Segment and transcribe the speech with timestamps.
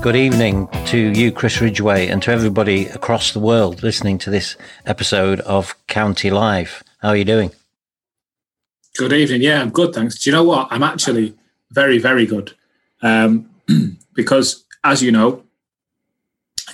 [0.00, 4.56] Good evening to you, Chris Ridgway, and to everybody across the world listening to this
[4.86, 6.82] episode of County Live.
[7.02, 7.50] How are you doing?
[8.96, 9.42] Good evening.
[9.42, 10.18] Yeah, I'm good, thanks.
[10.18, 10.68] Do you know what?
[10.70, 11.34] I'm actually
[11.70, 12.54] very, very good.
[13.02, 13.50] Um,
[14.14, 15.44] because, as you know,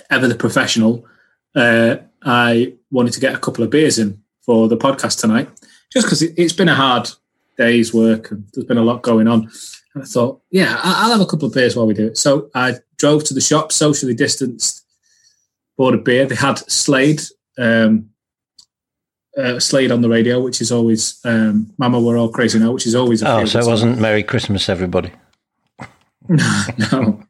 [0.09, 1.05] ever the professional,
[1.53, 5.49] uh, I wanted to get a couple of beers in for the podcast tonight,
[5.91, 7.09] just because it, has been a hard
[7.57, 9.51] day's work and there's been a lot going on.
[9.93, 12.17] And I thought, yeah, I'll have a couple of beers while we do it.
[12.17, 14.83] So I drove to the shop, socially distanced,
[15.77, 16.25] bought a beer.
[16.25, 17.21] They had Slade,
[17.57, 18.09] um,
[19.37, 22.87] uh, Slade on the radio, which is always um, "Mama, We're All Crazy Now," which
[22.87, 23.23] is always.
[23.23, 25.11] oh, so it wasn't "Merry Christmas, everybody."
[26.27, 27.23] no, no.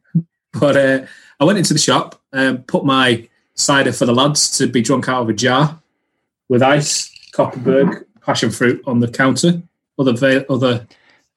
[0.53, 1.05] But uh,
[1.39, 5.09] I went into the shop, um, put my cider for the lads to be drunk
[5.09, 5.79] out of a jar
[6.49, 9.61] with ice, Kopparberg, passion fruit on the counter.
[9.99, 10.87] Other va- other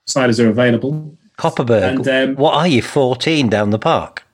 [0.06, 1.16] ciders are available.
[1.38, 1.82] Kopparberg.
[1.82, 4.24] And, um, what are you, 14 down the park?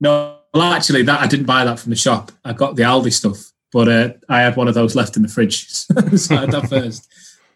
[0.00, 2.32] No, well, actually, that I didn't buy that from the shop.
[2.44, 5.28] I got the Aldi stuff, but uh, I had one of those left in the
[5.28, 5.94] fridge, so
[6.36, 7.08] I had that first.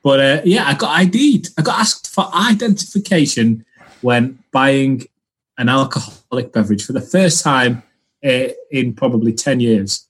[0.02, 1.48] But uh, yeah, I got ID'd.
[1.58, 3.64] I got asked for identification
[4.00, 5.04] when buying
[5.58, 7.82] an alcoholic beverage for the first time
[8.24, 10.06] uh, in probably 10 years.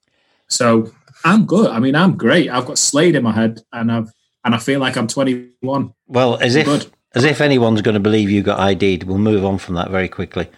[0.48, 0.92] So
[1.24, 1.70] I'm good.
[1.70, 2.50] I mean, I'm great.
[2.50, 4.12] I've got Slade in my head, and I've
[4.44, 5.92] and I feel like I'm 21.
[6.06, 9.04] Well, as if good as if anyone's going to believe you got ID'd.
[9.04, 10.48] We'll move on from that very quickly.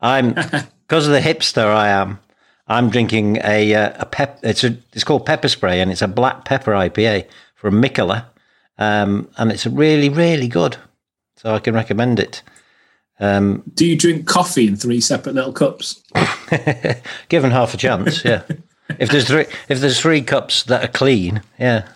[0.00, 0.34] I'm
[0.88, 2.18] because of the hipster I am.
[2.66, 4.40] I'm drinking a uh, a pep.
[4.42, 8.26] It's a it's called pepper spray, and it's a black pepper IPA from Mikkeller,
[8.78, 10.76] um, and it's really really good.
[11.36, 12.42] So I can recommend it.
[13.20, 16.02] Um, Do you drink coffee in three separate little cups?
[17.28, 18.42] Given half a chance, yeah.
[18.98, 21.88] if there's three, if there's three cups that are clean, yeah.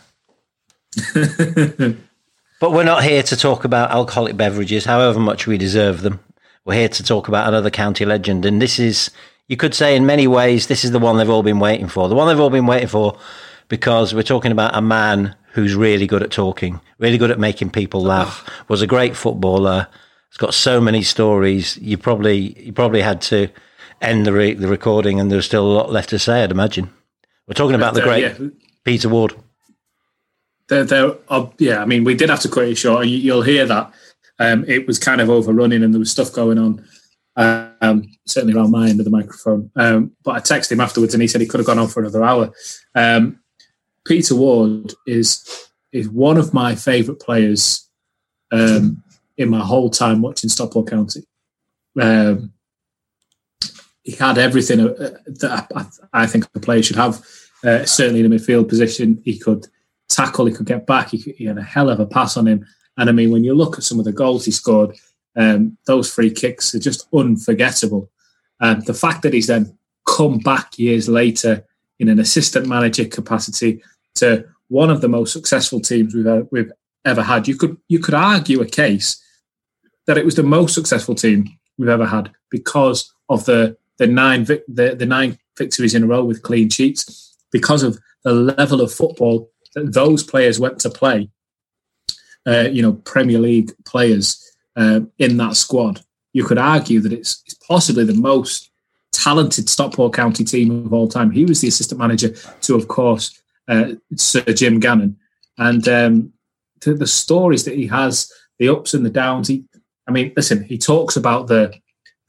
[2.63, 6.21] But we're not here to talk about alcoholic beverages, however much we deserve them.
[6.65, 8.45] We're here to talk about another county legend.
[8.45, 9.11] And this is,
[9.49, 12.09] you could say in many ways, this is the one they've all been waiting for.
[12.09, 13.19] The one they've all been waiting for
[13.69, 17.71] because we're talking about a man who's really good at talking, really good at making
[17.71, 19.89] people laugh, was a great footballer,
[20.29, 21.77] It's got so many stories.
[21.79, 23.49] You probably, you probably had to
[24.01, 26.91] end the, re- the recording and there's still a lot left to say, I'd imagine.
[27.47, 28.49] We're talking about the great yeah.
[28.85, 29.35] Peter Ward
[30.73, 31.83] they're, they're uh, yeah.
[31.83, 33.07] I mean, we did have to cut it short.
[33.07, 33.93] You, will hear that
[34.43, 36.85] um, it was kind of overrunning and there was stuff going on.
[37.35, 39.71] Um, certainly around my end of the microphone.
[39.77, 42.01] Um, but I texted him afterwards and he said he could have gone on for
[42.01, 42.53] another hour.
[42.95, 43.41] Um,
[44.05, 47.89] Peter Ward is is one of my favourite players
[48.51, 49.03] um,
[49.37, 51.23] in my whole time watching Stockport County.
[52.01, 52.53] Um,
[54.03, 57.25] he had everything uh, that I, I, think a player should have.
[57.65, 59.67] Uh, certainly in a midfield position, he could
[60.09, 61.11] tackle, he could get back.
[61.11, 62.67] He, could, he, had a hell of a pass on him.
[62.97, 64.97] And I mean, when you look at some of the goals he scored,
[65.37, 68.11] um, those free kicks are just unforgettable.
[68.61, 69.77] Um, the fact that he's then
[70.07, 71.65] come back years later
[71.99, 73.83] in an assistant manager capacity
[74.17, 76.73] to one of the most successful teams we've ever, we've
[77.05, 79.23] ever had, you could you could argue a case
[80.07, 81.47] that it was the most successful team
[81.79, 86.25] we've ever had because of the the nine the, the nine victories in a row
[86.25, 91.29] with clean sheets, because of the level of football that those players went to play,
[92.47, 94.43] uh, you know, Premier League players
[94.77, 96.01] uh, in that squad,
[96.33, 98.71] you could argue that it's, it's possibly the most
[99.13, 101.31] talented Stockport County team of all time.
[101.31, 102.31] He was the assistant manager
[102.63, 105.17] to, of course, uh, Sir Jim Gannon,
[105.59, 106.33] and um,
[106.81, 109.47] the, the, stories that he has, the ups and the downs.
[109.47, 109.65] He,
[110.09, 111.73] I mean, listen, he talks about the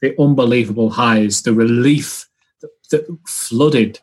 [0.00, 2.28] the unbelievable highs, the relief
[2.60, 3.98] that, that flooded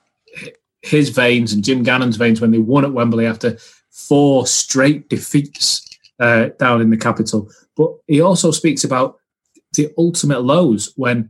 [0.82, 3.58] his veins and Jim Gannon's veins when they won at Wembley after
[3.92, 5.88] four straight defeats
[6.22, 7.50] uh, down in the capital.
[7.76, 9.18] But he also speaks about
[9.74, 11.30] the ultimate lows when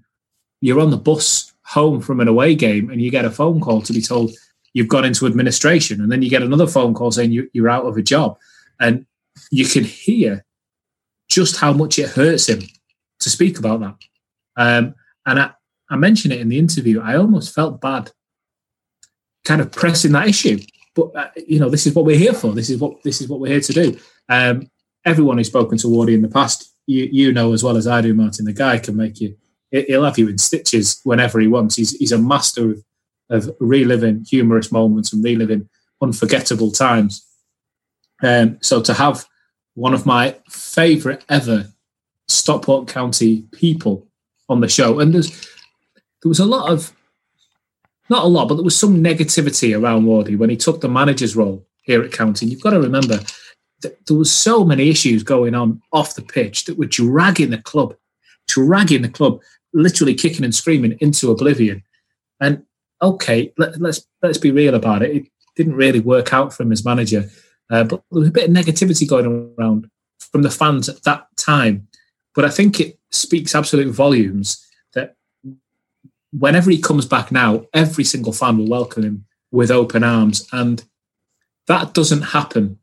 [0.60, 3.82] you're on the bus home from an away game and you get a phone call
[3.82, 4.32] to be told
[4.74, 7.86] you've gone into administration, and then you get another phone call saying you, are out
[7.86, 8.38] of a job,
[8.80, 9.06] and
[9.50, 10.46] you can hear
[11.30, 12.62] just how much it hurts him
[13.20, 13.96] to speak about that.
[14.56, 14.96] Um,
[15.26, 15.52] and I,
[15.90, 17.02] I mentioned it in the interview.
[17.02, 18.12] I almost felt bad
[19.46, 20.60] kind of pressing that issue.
[20.96, 22.54] But uh, you know, this is what we're here for.
[22.54, 24.00] This is what this is what we're here to do.
[24.30, 24.71] Um,
[25.06, 28.02] everyone who's spoken to Wardy in the past, you you know as well as I
[28.02, 28.46] do, Martin.
[28.46, 29.36] The guy can make you.
[29.72, 31.76] He'll have you in stitches whenever he wants.
[31.76, 32.84] He's he's a master of,
[33.30, 35.70] of reliving humorous moments and reliving
[36.02, 37.26] unforgettable times.
[38.24, 39.26] Um, so to have
[39.76, 41.72] one of my favourite ever
[42.28, 44.08] Stockport County people
[44.50, 45.30] on the show, and there's
[46.22, 46.94] there was a lot of
[48.10, 51.36] not a lot, but there was some negativity around Wardy when he took the manager's
[51.36, 52.46] role here at County.
[52.46, 53.20] You've got to remember
[53.82, 57.96] there was so many issues going on off the pitch that were dragging the club,
[58.48, 59.42] dragging the club.
[59.74, 61.84] literally kicking and screaming into oblivion.
[62.40, 62.64] And
[63.02, 65.16] okay, let, us let's, let's be real about it.
[65.16, 67.30] It didn't really work out for him as manager,
[67.70, 69.90] uh, but there was a bit of negativity going around
[70.20, 71.88] from the fans at that time.
[72.34, 75.16] But I think it speaks absolute volumes that
[76.32, 80.84] whenever he comes back now, every single fan will welcome him with open arms, and
[81.68, 82.80] that doesn't happen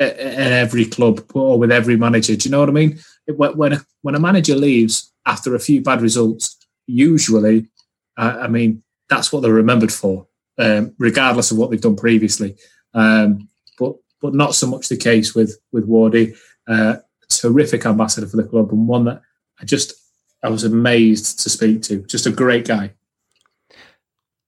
[0.00, 2.34] at, every club or with every manager.
[2.34, 2.98] Do you know what I mean?
[3.28, 6.56] When a, when a manager leaves after a few bad results,
[6.86, 7.68] usually,
[8.16, 10.26] uh, I mean, that's what they're remembered for,
[10.58, 12.56] um, regardless of what they've done previously.
[12.94, 13.48] Um,
[13.78, 16.36] but but not so much the case with with Wardy.
[16.66, 16.96] Uh,
[17.28, 19.22] terrific ambassador for the club and one that
[19.60, 19.94] I just
[20.42, 22.02] I was amazed to speak to.
[22.02, 22.92] Just a great guy.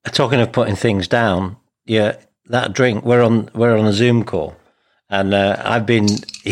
[0.06, 2.16] Talking of putting things down, yeah,
[2.46, 3.05] that drink.
[3.05, 4.56] We're on we're on a Zoom call,
[5.12, 6.08] and uh, I've been.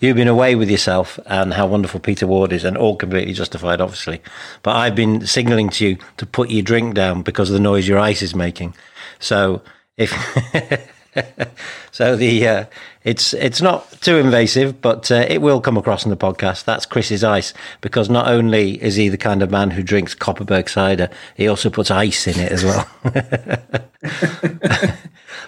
[0.00, 3.80] you've been away with yourself and how wonderful Peter Ward is, and all completely justified,
[3.80, 4.20] obviously.
[4.62, 7.88] But I've been signalling to you to put your drink down because of the noise
[7.88, 8.74] your ice is making.
[9.18, 9.62] So
[9.96, 10.12] if
[11.90, 12.64] so the uh,
[13.04, 16.64] it's it's not too invasive, but uh, it will come across in the podcast.
[16.64, 20.68] That's Chris's ice because not only is he the kind of man who drinks Kopparberg
[20.68, 22.88] cider, he also puts ice in it as well.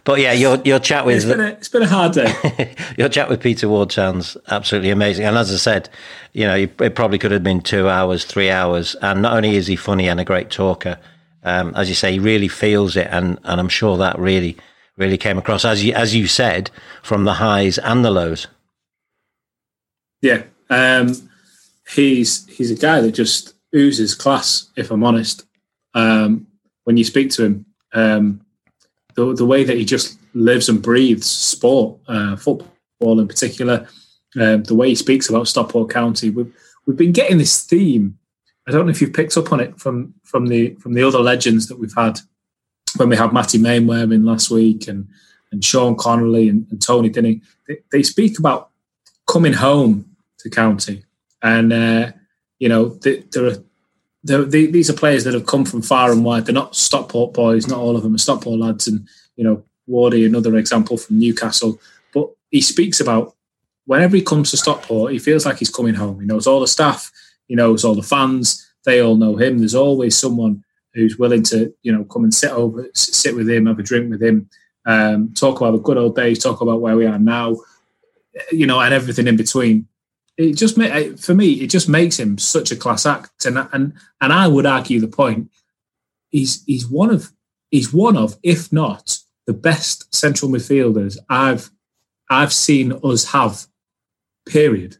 [0.04, 2.74] but yeah, your your chat with it's been a, it's been a hard day.
[2.98, 5.88] your chat with Peter Ward sounds absolutely amazing, and as I said,
[6.34, 9.66] you know, it probably could have been two hours, three hours, and not only is
[9.66, 10.98] he funny and a great talker.
[11.46, 14.56] Um, as you say, he really feels it, and, and I'm sure that really
[14.96, 16.70] really came across as you as you said
[17.02, 18.46] from the highs and the lows.
[20.22, 21.28] Yeah, um,
[21.92, 24.70] he's he's a guy that just oozes class.
[24.76, 25.44] If I'm honest,
[25.94, 26.46] um,
[26.84, 28.40] when you speak to him, um,
[29.14, 33.88] the the way that he just lives and breathes sport, uh, football in particular,
[34.40, 36.52] um, the way he speaks about Stockport County, we've
[36.86, 38.18] we've been getting this theme.
[38.66, 41.20] I don't know if you've picked up on it from from the from the other
[41.20, 42.20] legends that we've had
[42.96, 45.08] when we had Matty Mainwaring in last week and
[45.52, 48.70] and Sean Connolly and, and Tony Dinning, they, they, speak about
[49.28, 51.04] coming home to county,
[51.42, 52.12] and uh,
[52.58, 53.56] you know they, there are.
[54.26, 56.46] They, these are players that have come from far and wide.
[56.46, 57.68] They're not Stockport boys.
[57.68, 58.88] Not all of them are Stockport lads.
[58.88, 59.06] And
[59.36, 61.78] you know, Wardy, another example from Newcastle.
[62.14, 63.36] But he speaks about
[63.84, 66.20] whenever he comes to Stockport, he feels like he's coming home.
[66.20, 67.12] He knows all the staff.
[67.48, 68.66] He knows all the fans.
[68.84, 69.58] They all know him.
[69.58, 70.64] There's always someone
[70.94, 74.10] who's willing to you know come and sit over, sit with him, have a drink
[74.10, 74.48] with him,
[74.86, 77.56] um, talk about the good old days, talk about where we are now,
[78.50, 79.88] you know, and everything in between.
[80.36, 80.76] It just
[81.20, 84.66] for me, it just makes him such a class act, and and and I would
[84.66, 85.50] argue the point.
[86.30, 87.32] He's he's one of
[87.70, 91.70] he's one of, if not the best central midfielders I've
[92.30, 93.66] I've seen us have.
[94.46, 94.96] Period.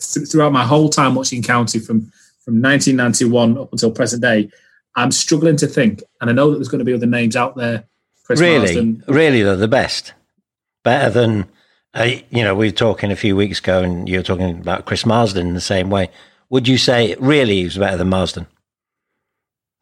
[0.00, 2.12] Throughout my whole time watching County from
[2.44, 4.50] from 1991 up until present day,
[4.94, 7.56] I'm struggling to think, and I know that there's going to be other names out
[7.56, 7.84] there.
[8.24, 9.04] Chris really, Marsden.
[9.08, 10.12] really, they're the best.
[10.84, 11.48] Better than,
[11.94, 14.84] uh, you know, we were talking a few weeks ago, and you were talking about
[14.84, 16.10] Chris Marsden in the same way.
[16.50, 18.46] Would you say really he was better than Marsden?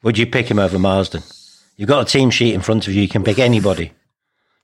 [0.02, 1.22] Would you pick him over Marsden?
[1.76, 3.02] You've got a team sheet in front of you.
[3.02, 3.92] You can pick anybody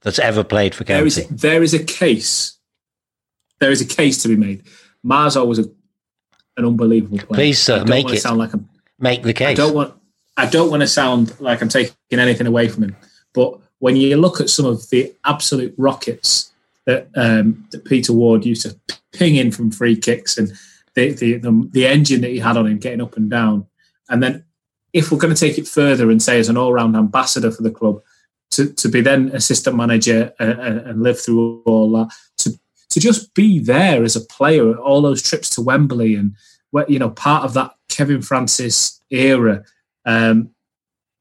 [0.03, 1.11] that's ever played for County.
[1.11, 2.57] There is, there is a case.
[3.59, 4.63] There is a case to be made.
[5.05, 5.65] Marzo was a,
[6.57, 7.39] an unbelievable player.
[7.39, 8.21] Please, sir, make it.
[8.21, 8.61] Sound like a,
[8.99, 9.49] make the case.
[9.49, 9.95] I don't want.
[10.37, 12.97] I don't want to sound like I'm taking anything away from him,
[13.33, 16.53] but when you look at some of the absolute rockets
[16.87, 18.79] that um, that Peter Ward used to
[19.13, 20.53] ping in from free kicks and
[20.95, 23.67] the, the, the the engine that he had on him getting up and down,
[24.09, 24.45] and then
[24.93, 27.71] if we're going to take it further and say as an all-round ambassador for the
[27.71, 28.01] club,
[28.51, 33.35] to, to be then assistant manager and, and, live through all that, to to just
[33.35, 36.35] be there as a player, all those trips to Wembley and
[36.89, 39.65] you know part of that Kevin Francis era
[40.07, 40.51] um,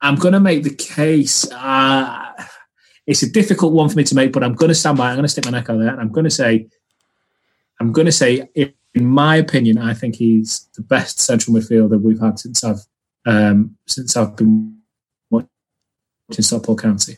[0.01, 1.51] I'm going to make the case.
[1.51, 2.31] Uh,
[3.07, 5.09] it's a difficult one for me to make, but I'm going to stand by.
[5.09, 6.67] I'm going to stick my neck out there, and I'm going to say,
[7.81, 12.19] I'm going to say, in my opinion, I think he's the best central midfielder we've
[12.19, 12.79] had since I've
[13.25, 14.77] um, since I've been
[15.31, 15.49] watching
[16.43, 17.17] Stockport County.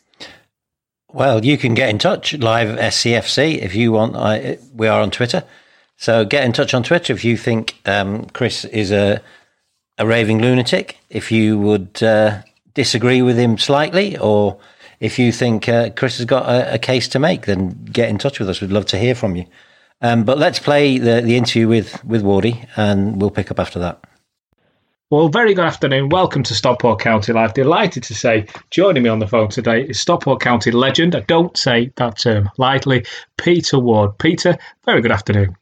[1.11, 4.15] Well, you can get in touch live at SCFC if you want.
[4.15, 5.43] I, we are on Twitter,
[5.97, 9.21] so get in touch on Twitter if you think um, Chris is a
[9.97, 12.41] a raving lunatic, if you would uh,
[12.73, 14.59] disagree with him slightly, or
[14.99, 18.17] if you think uh, Chris has got a, a, case to make, then get in
[18.17, 18.61] touch with us.
[18.61, 19.45] We'd love to hear from you.
[20.01, 23.79] Um, but let's play the, the interview with, with Wardy, and we'll pick up after
[23.79, 24.03] that.
[25.09, 26.09] Well, very good afternoon.
[26.09, 27.53] Welcome to Stockport County Live.
[27.53, 31.15] Delighted to say, joining me on the phone today is Stockport County legend.
[31.15, 33.05] I don't say that term lightly,
[33.37, 34.17] Peter Ward.
[34.17, 35.55] Peter, very good afternoon.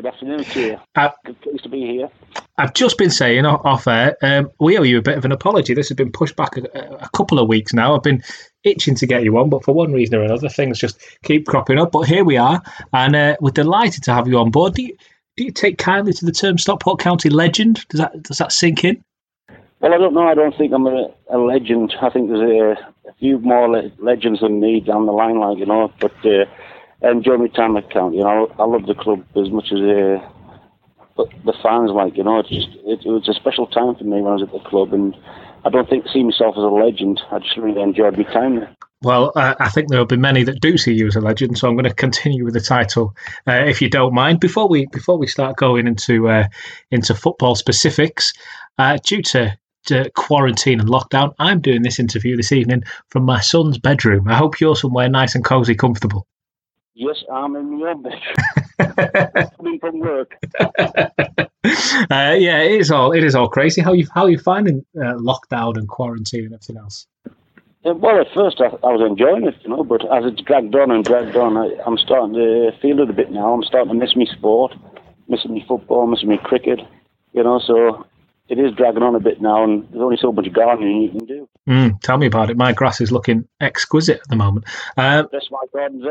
[0.00, 0.80] Good afternoon to you.
[0.94, 2.08] Uh, Good pleased to be here.
[2.56, 5.74] I've just been saying off air, um, we owe you a bit of an apology.
[5.74, 6.62] This has been pushed back a,
[7.02, 7.94] a, couple of weeks now.
[7.94, 8.22] I've been
[8.64, 11.78] itching to get you on, but for one reason or another, things just keep cropping
[11.78, 11.92] up.
[11.92, 12.62] But here we are,
[12.94, 14.72] and uh, we're delighted to have you on board.
[14.72, 14.96] Do you,
[15.36, 17.86] do you take kindly to the term Stockport County legend?
[17.88, 19.04] Does that does that sink in?
[19.80, 20.26] Well, I don't know.
[20.26, 21.94] I don't think I'm a, a legend.
[22.00, 25.58] I think there's a, a few more le- legends than me down the line, like
[25.58, 25.92] you know.
[26.00, 26.46] But uh,
[27.02, 28.18] enjoy my time at County.
[28.18, 32.16] You know, I love the club as much as uh, the fans like.
[32.16, 34.42] You know, it's just it, it was a special time for me when I was
[34.42, 35.16] at the club, and
[35.64, 37.20] I don't think see myself as a legend.
[37.30, 38.76] I just really enjoyed my time there.
[39.02, 41.56] Well, uh, I think there will be many that do see you as a legend,
[41.56, 43.16] so I'm going to continue with the title,
[43.48, 44.40] uh, if you don't mind.
[44.40, 46.48] Before we before we start going into uh,
[46.90, 48.34] into football specifics,
[48.76, 53.40] uh, due to, to, quarantine and lockdown, I'm doing this interview this evening from my
[53.40, 54.28] son's bedroom.
[54.28, 56.26] I hope you're somewhere nice and cosy, comfortable.
[56.94, 59.50] Yes, I'm in the bedroom.
[59.56, 60.36] Coming from work.
[62.10, 63.82] Uh, yeah, it is all it is all crazy.
[63.82, 67.06] How you how you finding uh, lockdown and quarantine and everything else?
[67.84, 70.90] well, at first I, I, was enjoying it, you know, but as it's dragged on
[70.90, 73.52] and dragged on, I, am starting to feel it a bit now.
[73.52, 74.74] I'm starting to miss me sport,
[75.28, 76.80] missing me football, missing me cricket,
[77.34, 77.58] you know.
[77.58, 78.06] So
[78.48, 81.26] it is dragging on a bit now, and there's only so much gardening you can
[81.26, 81.48] do.
[81.68, 82.56] Mm, tell me about it.
[82.56, 84.64] My grass is looking exquisite at the moment.
[84.96, 86.04] Uh, That's my garden's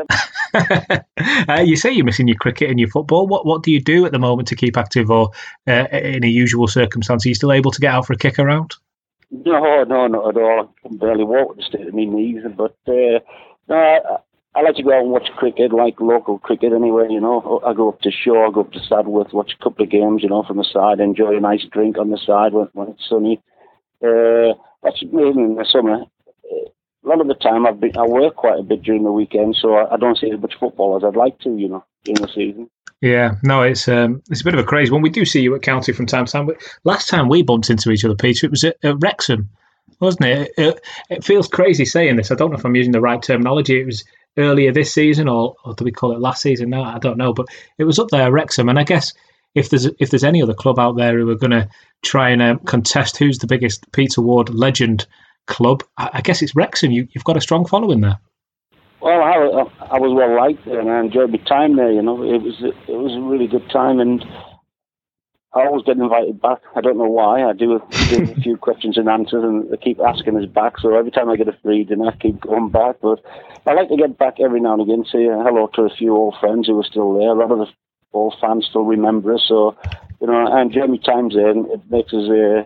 [1.48, 3.26] uh, you say you're missing your cricket and your football.
[3.26, 5.30] What what do you do at the moment to keep active, or
[5.68, 7.24] uh, in a usual circumstance?
[7.24, 8.74] Are you still able to get out for a kick around?
[9.30, 10.72] No, no, not at all.
[10.84, 12.42] I can barely walk with the state of my knees.
[12.56, 13.20] But uh,
[13.68, 13.98] no, I,
[14.56, 17.60] I like to go out and watch cricket, like local cricket anyway, you know.
[17.64, 20.22] I go up to shore, I go up to Saddleworth, watch a couple of games,
[20.22, 23.08] you know, from the side, enjoy a nice drink on the side when, when it's
[23.08, 23.40] sunny.
[24.02, 26.04] Uh, that's mainly in the summer.
[27.02, 29.56] A lot of the time I've been, I work quite a bit during the weekend,
[29.56, 32.20] so I, I don't see as much football as I'd like to, you know, during
[32.20, 32.68] the season.
[33.00, 35.00] Yeah, no, it's um, it's a bit of a crazy one.
[35.00, 36.46] We do see you at County from time to time.
[36.46, 39.48] But last time we bumped into each other, Peter, it was at, at Wrexham,
[40.00, 40.52] wasn't it?
[40.58, 40.80] it?
[41.08, 41.24] it?
[41.24, 42.30] feels crazy saying this.
[42.30, 43.80] I don't know if I'm using the right terminology.
[43.80, 44.04] It was
[44.36, 46.82] earlier this season, or, or do we call it last season now?
[46.82, 47.46] I don't know, but
[47.78, 49.14] it was up there, at Wrexham, and I guess
[49.54, 51.68] if there's if there's any other club out there who are going to
[52.02, 55.06] try and um, contest who's the biggest Peter Ward legend
[55.46, 56.92] club, I, I guess it's Wrexham.
[56.92, 58.18] You, you've got a strong following there.
[59.00, 61.90] Well, I, I was well liked there, and I enjoyed my time there.
[61.90, 64.22] You know, it was it was a really good time, and
[65.52, 66.58] I always get invited back.
[66.76, 67.42] I don't know why.
[67.42, 70.78] I do, do a few questions and answers, and they keep asking us back.
[70.78, 72.96] So every time I get a free dinner, I keep going back.
[73.02, 73.24] But
[73.66, 76.36] I like to get back every now and again, say hello to a few old
[76.38, 77.30] friends who are still there.
[77.30, 77.50] A lot
[78.12, 79.44] old fans still remember us.
[79.48, 79.76] So
[80.20, 82.64] you know, and enjoy my times and it makes us uh,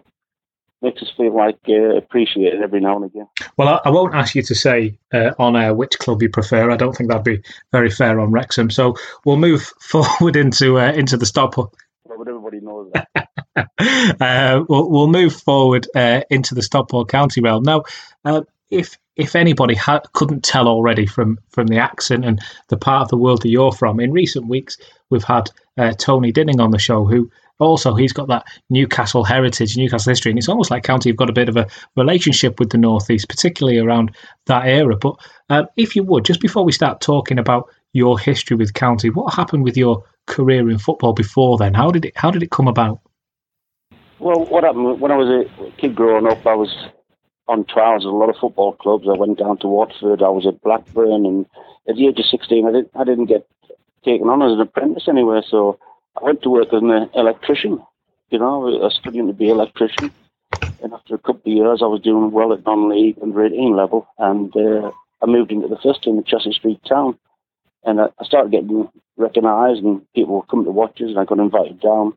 [0.82, 3.28] makes us feel like uh, appreciated every now and again.
[3.56, 6.70] Well, I, I won't ask you to say uh, on air which club you prefer.
[6.70, 8.70] I don't think that'd be very fair on Wrexham.
[8.70, 11.56] So we'll move forward into uh, into the stop.
[11.56, 11.72] Well,
[12.04, 13.08] but everybody knows that.
[14.20, 17.84] Uh, we'll, we'll move forward uh, into the Stockport County realm now.
[18.24, 23.02] Uh, if if anybody ha- couldn't tell already from from the accent and the part
[23.02, 24.76] of the world that you're from, in recent weeks
[25.10, 25.50] we've had
[25.98, 30.38] Tony Dinning on the show, who also he's got that Newcastle heritage, Newcastle history, and
[30.38, 33.78] it's almost like County have got a bit of a relationship with the Northeast, particularly
[33.78, 34.14] around
[34.46, 34.96] that era.
[34.96, 35.16] But
[35.50, 39.34] um, if you would, just before we start talking about your history with County, what
[39.34, 41.74] happened with your career in football before then?
[41.74, 43.00] How did it How did it come about?
[44.18, 46.74] Well, what happened when I was a kid growing up, I was
[47.46, 49.06] on trials at a lot of football clubs.
[49.08, 50.22] I went down to Watford.
[50.22, 51.46] I was at Blackburn, and
[51.88, 53.46] at the age of sixteen, I didn't I didn't get
[54.04, 55.42] taken on as an apprentice anywhere.
[55.48, 55.78] So
[56.20, 57.82] I went to work as an electrician.
[58.30, 60.10] You know, I was studying to be an electrician.
[60.82, 63.76] And after a couple of years, I was doing well at non-league and grade 18
[63.76, 64.06] level.
[64.18, 64.90] And uh,
[65.22, 67.18] I moved into the first team at Chester-le-Street Town.
[67.84, 71.24] And I, I started getting recognised and people were coming to watch us and I
[71.24, 72.14] got invited down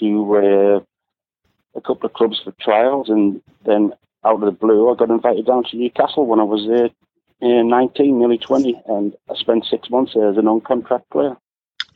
[0.00, 3.08] to uh, a couple of clubs for trials.
[3.08, 3.92] And then
[4.24, 6.90] out of the blue, I got invited down to Newcastle when I was there
[7.40, 8.82] in 19, nearly 20.
[8.86, 11.36] And I spent six months there as a non-contract player.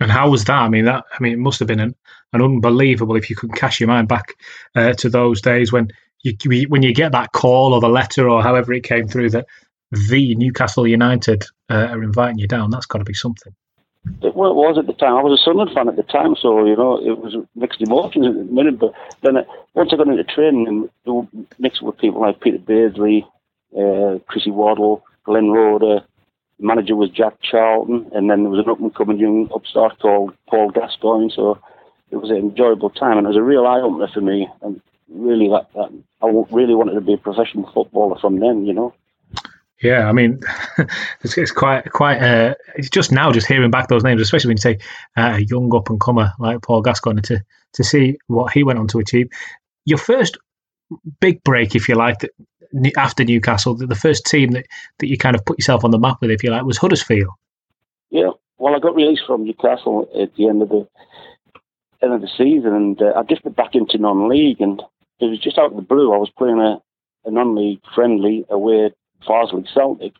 [0.00, 0.62] And how was that?
[0.62, 1.94] I mean, that I mean, it must have been an,
[2.32, 3.16] an unbelievable.
[3.16, 4.34] If you could cash your mind back
[4.76, 5.88] uh, to those days when
[6.22, 6.36] you
[6.68, 9.46] when you get that call or the letter or however it came through that
[9.90, 13.54] the Newcastle United uh, are inviting you down, that's got to be something.
[14.22, 15.16] It, well, it was at the time.
[15.16, 18.26] I was a Sunderland fan at the time, so you know it was mixed emotions
[18.26, 18.78] at the minute.
[18.78, 23.26] But then it, once I got into training and mixed with people like Peter Beardsley,
[23.76, 26.04] uh, Chrissy Waddle, Glenn Roeder,
[26.58, 30.34] manager was Jack Charlton, and then there was an up and coming young upstart called
[30.48, 31.30] Paul Gascoigne.
[31.34, 31.58] So
[32.10, 34.48] it was an enjoyable time, and it was a real eye opener for me.
[34.62, 35.90] And really, that, that
[36.22, 38.94] I really wanted to be a professional footballer from then, you know.
[39.82, 40.40] Yeah, I mean,
[41.22, 42.18] it's, it's quite quite.
[42.18, 44.78] Uh, it's just now just hearing back those names, especially when you say
[45.16, 47.44] uh, a young up and comer like Paul Gascoigne to
[47.74, 49.28] to see what he went on to achieve.
[49.84, 50.36] Your first
[51.20, 52.28] big break, if you like,
[52.96, 54.66] after Newcastle, the first team that,
[54.98, 57.32] that you kind of put yourself on the map with, if you like, was Huddersfield.
[58.10, 60.88] Yeah, well, I got released from Newcastle at the end of the
[62.02, 64.80] end of the season, and uh, I drifted back into non-league, and
[65.20, 66.12] it was just out of the blue.
[66.12, 66.80] I was playing a,
[67.24, 68.92] a non-league friendly away
[69.26, 70.12] Farsley Celtic,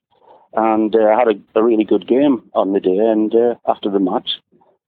[0.55, 2.97] and uh, I had a, a, really good game on the day.
[2.97, 4.41] And uh, after the match,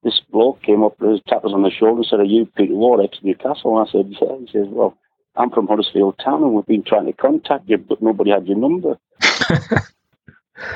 [0.03, 0.99] this bloke came up,
[1.29, 3.93] tapped us on the shoulder, and said, "Are you Peter Ward ex Newcastle?" And I
[3.93, 4.97] said, "Yeah." He says, "Well."
[5.37, 8.59] I'm from Huddersfield Town and we've been trying to contact you, but nobody had your
[8.59, 8.99] number.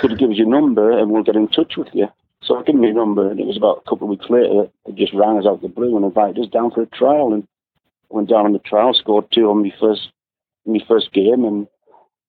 [0.00, 2.06] Could you give us your number and we'll get in touch with you?
[2.42, 4.68] So I gave him my number and it was about a couple of weeks later,
[4.86, 7.34] it just rang us out the blue and invited us down for a trial.
[7.34, 7.46] And
[8.10, 10.08] went down on the trial, scored two on my first,
[10.66, 11.66] my first game and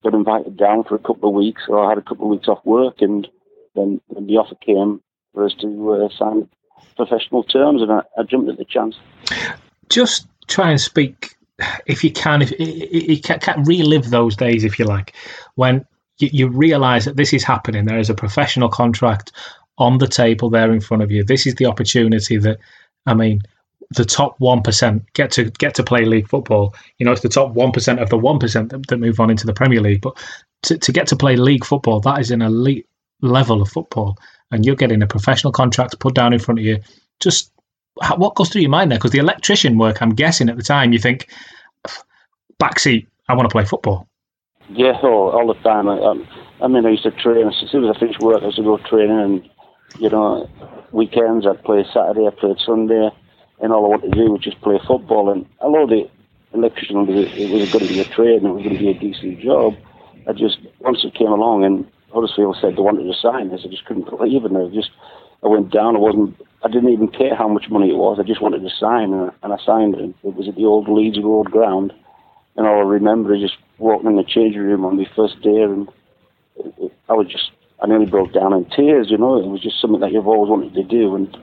[0.05, 1.63] got invited down for a couple of weeks.
[1.67, 3.27] So I had a couple of weeks off work and
[3.75, 5.01] then, the offer came
[5.33, 6.47] for us to uh, sign
[6.95, 8.95] professional terms and I, I jumped at the chance.
[9.89, 11.35] Just try and speak
[11.85, 15.13] if you can, if you can relive those days, if you like,
[15.55, 15.85] when
[16.19, 19.31] you, you realize that this is happening, there is a professional contract
[19.77, 21.23] on the table there in front of you.
[21.23, 22.59] This is the opportunity that,
[23.05, 23.41] I mean,
[23.91, 26.73] the top one percent get to get to play league football.
[26.97, 29.29] You know, it's the top one percent of the one percent that, that, move on
[29.29, 30.01] into the Premier League.
[30.01, 30.17] But
[30.63, 32.87] to, to get to play league football, that is an elite
[33.21, 34.17] level of football,
[34.51, 36.79] and you're getting a professional contract put down in front of you.
[37.19, 37.51] Just
[38.17, 38.97] what goes through your mind there?
[38.99, 41.29] Because the electrician work, I'm guessing at the time, you think,
[42.61, 44.07] backseat, I want to play football.
[44.69, 45.87] Yeah, all, all the time.
[45.87, 46.27] I, um,
[46.61, 47.47] I mean, I used to train.
[47.47, 49.49] As soon as I finished work, I used to go training, and
[49.99, 50.49] you know,
[50.91, 53.09] weekends I'd play Saturday, I played Sunday,
[53.61, 55.31] and all I wanted to do was just play football.
[55.31, 56.09] And although the
[56.53, 58.99] electrician it was going to be a trade and it was going to be a
[58.99, 59.73] decent job,
[60.27, 63.67] I just once it came along and Huddersfield said they wanted to sign us, I
[63.67, 64.51] just couldn't believe it.
[64.51, 64.91] I just
[65.43, 65.95] I went down.
[65.95, 66.35] I wasn't.
[66.63, 68.17] I didn't even care how much money it was.
[68.19, 70.15] I just wanted to sign, and, and I signed it.
[70.23, 71.93] It was at the old Leeds Road ground,
[72.55, 75.61] and all I remember is just walking in the changing room on my first day,
[75.61, 75.87] and
[76.57, 77.51] it, it, I was just.
[77.81, 79.11] I nearly broke down in tears.
[79.11, 81.37] You know, it was just something that you've always wanted to do, and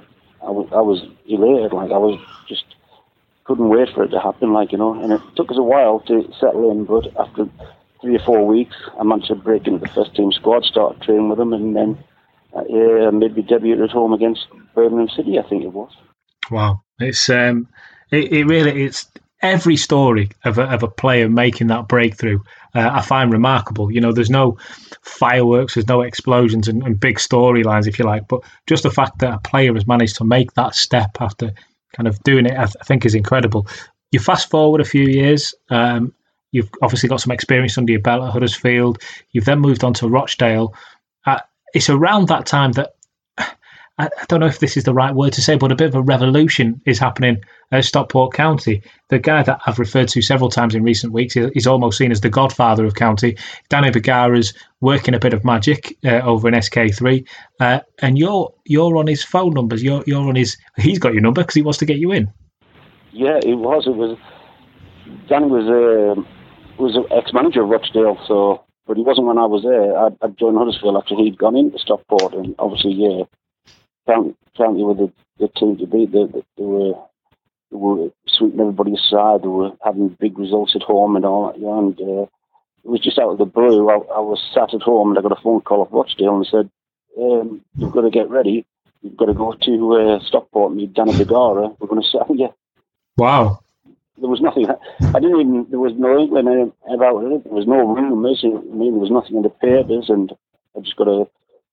[0.44, 1.72] I was, I was elated.
[1.72, 2.64] Like I was just
[3.44, 4.52] couldn't wait for it to happen.
[4.52, 7.48] Like you know, and it took us a while to settle in, but after
[8.00, 11.28] three or four weeks, I managed to break into the first team squad, started training
[11.28, 11.98] with them, and then
[12.54, 15.90] uh, made my debut at home against Birmingham City, I think it was.
[16.50, 17.68] Wow, it's um,
[18.10, 19.08] it, it really it's
[19.42, 22.40] every story of a, of a player making that breakthrough.
[22.74, 23.90] Uh, I find remarkable.
[23.90, 24.56] You know, there's no
[25.02, 29.18] fireworks, there's no explosions and, and big storylines, if you like, but just the fact
[29.18, 31.52] that a player has managed to make that step after
[31.94, 33.66] kind of doing it, I, th- I think, is incredible.
[34.12, 35.54] You fast forward a few years.
[35.70, 36.14] Um,
[36.52, 39.02] you've obviously got some experience under your belt at Huddersfield.
[39.32, 40.74] You've then moved on to Rochdale
[41.72, 42.94] it's around that time that
[43.98, 45.94] I, don't know if this is the right word to say, but a bit of
[45.94, 48.82] a revolution is happening at Stockport County.
[49.08, 52.22] The guy that I've referred to several times in recent weeks is almost seen as
[52.22, 53.36] the godfather of county.
[53.68, 57.26] Danny Bergara's working a bit of magic uh, over in SK3,
[57.60, 59.82] uh, and you're you're on his phone numbers.
[59.82, 60.56] You're you're on his.
[60.78, 62.32] He's got your number because he wants to get you in.
[63.12, 63.86] Yeah, it was.
[63.86, 64.16] It was.
[65.28, 66.24] Danny was a uh,
[66.82, 69.96] was an ex manager of Rochdale, so but he wasn't when I was there.
[69.96, 73.24] I'd, I'd joined Huddersfield after he'd gone into Stockport, and obviously, yeah,
[74.06, 76.12] County, County were the, the team to beat.
[76.12, 76.94] They, they, they were
[77.70, 79.42] they were sweeping everybody aside.
[79.42, 81.60] They were having big results at home and all that.
[81.60, 82.26] Yeah, and uh,
[82.84, 83.88] it was just out of the blue.
[83.88, 86.46] I, I, was sat at home and I got a phone call off Rochdale and
[86.46, 86.70] said,
[87.18, 88.66] um, "You've got to get ready.
[89.00, 91.74] You've got to go to uh, Stockport and meet Danny Bergara.
[91.78, 92.54] We're going to sign you."
[93.16, 93.62] Wow
[94.22, 94.66] there was nothing.
[94.68, 95.66] I didn't even.
[95.68, 97.44] There was no inkling about it.
[97.44, 98.40] There was no rumours.
[98.44, 100.32] I mean, there was nothing in the papers, and
[100.76, 101.26] I just got a.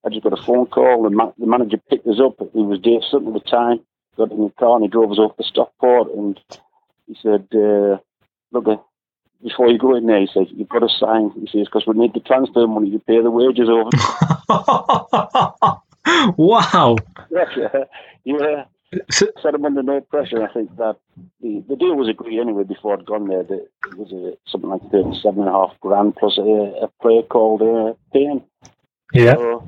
[0.06, 1.04] I just got a phone call.
[1.04, 2.40] The, ma- the manager picked us up.
[2.54, 3.82] He was Dave Sutton at the time.
[4.18, 6.40] Got in the car and he drove us over to Stockport, and
[7.08, 7.98] he said, uh,
[8.52, 8.78] "Look, uh,
[9.42, 11.94] before you go in there, he said you've got to sign." He says because we
[11.98, 13.90] need the transfer money to pay the wages over.
[16.38, 16.98] wow.
[17.32, 17.84] Yeah,
[18.26, 18.66] yeah.
[19.12, 20.44] So, set him under no pressure.
[20.44, 20.98] I think that
[21.42, 23.44] the, the deal was agreed anyway before I'd gone there.
[23.44, 27.22] That it was a, something like thirty-seven and a half grand plus a, a player
[27.22, 28.44] called uh, Payne.
[29.14, 29.36] Yeah.
[29.36, 29.59] So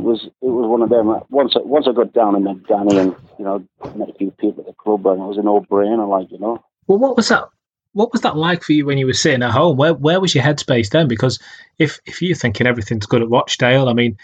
[0.00, 1.06] it was it was one of them.
[1.30, 4.30] Once I, once I got down and met Danny and you know met a few
[4.32, 6.08] people at the club, and it was a no-brainer.
[6.08, 6.64] Like you know.
[6.86, 7.48] Well, what was that?
[7.92, 9.76] What was that like for you when you were sitting at home?
[9.76, 11.06] Where where was your headspace then?
[11.06, 11.38] Because
[11.78, 14.16] if if you're thinking everything's good at Rochdale, I mean,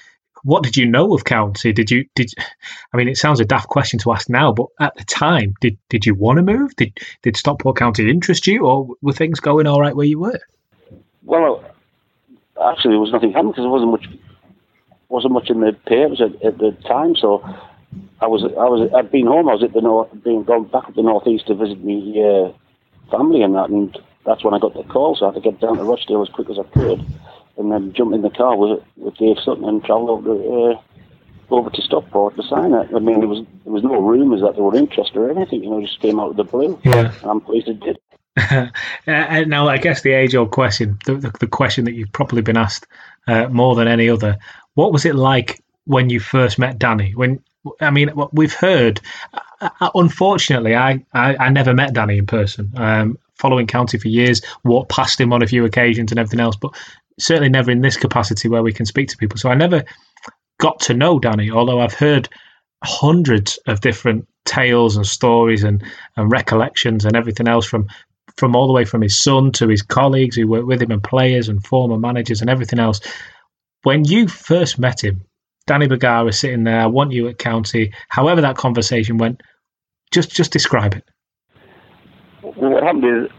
[0.44, 1.72] what did you know of County?
[1.72, 2.32] Did you did?
[2.92, 5.76] I mean, it sounds a daft question to ask now, but at the time, did
[5.90, 6.74] did you want to move?
[6.76, 10.40] Did did Stockport County interest you, or were things going all right where you were?
[11.24, 11.62] Well,
[12.64, 14.06] actually there was nothing happening because there wasn't much
[15.08, 17.14] wasn't much in the papers at, at the time.
[17.16, 17.42] So
[18.20, 19.48] I was I was I'd been home.
[19.48, 22.52] I was at the north, being gone back up the northeast to visit my uh,
[23.10, 25.16] family and that, and that's when I got the call.
[25.16, 27.04] So I had to get down to Rochdale as quick as I could,
[27.56, 31.54] and then jump in the car with with Dave Sutton and travel over to, uh,
[31.54, 32.88] over to Stockport to sign it.
[32.94, 35.62] I mean, there was there was no rumours that they were interested or anything.
[35.62, 36.78] You know, just came out of the blue.
[36.84, 37.98] Yeah, and I'm pleased it did.
[39.06, 42.86] now, I guess the age-old question, the, the, the, question that you've probably been asked
[43.26, 44.38] uh, more than any other,
[44.74, 47.12] what was it like when you first met Danny?
[47.12, 47.42] When
[47.80, 49.00] I mean, we've heard.
[49.60, 52.72] Uh, unfortunately, I, I, I never met Danny in person.
[52.76, 56.56] Um, following county for years, walked past him on a few occasions and everything else,
[56.56, 56.74] but
[57.18, 59.38] certainly never in this capacity where we can speak to people.
[59.38, 59.84] So I never
[60.58, 62.28] got to know Danny, although I've heard
[62.84, 65.82] hundreds of different tales and stories and,
[66.16, 67.88] and recollections and everything else from
[68.36, 71.02] from all the way from his son to his colleagues who work with him and
[71.02, 73.00] players and former managers and everything else.
[73.82, 75.24] When you first met him,
[75.66, 79.42] Danny Bergara sitting there, I want you at county, however that conversation went,
[80.12, 81.04] just just describe it.
[82.42, 83.30] Well, what happened is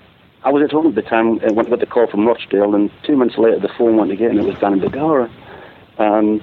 [0.44, 2.92] I was at home at the time and went got the call from Rochdale, and
[3.06, 5.32] two months later the phone went again, and it was Danny Bergara.
[5.98, 6.42] And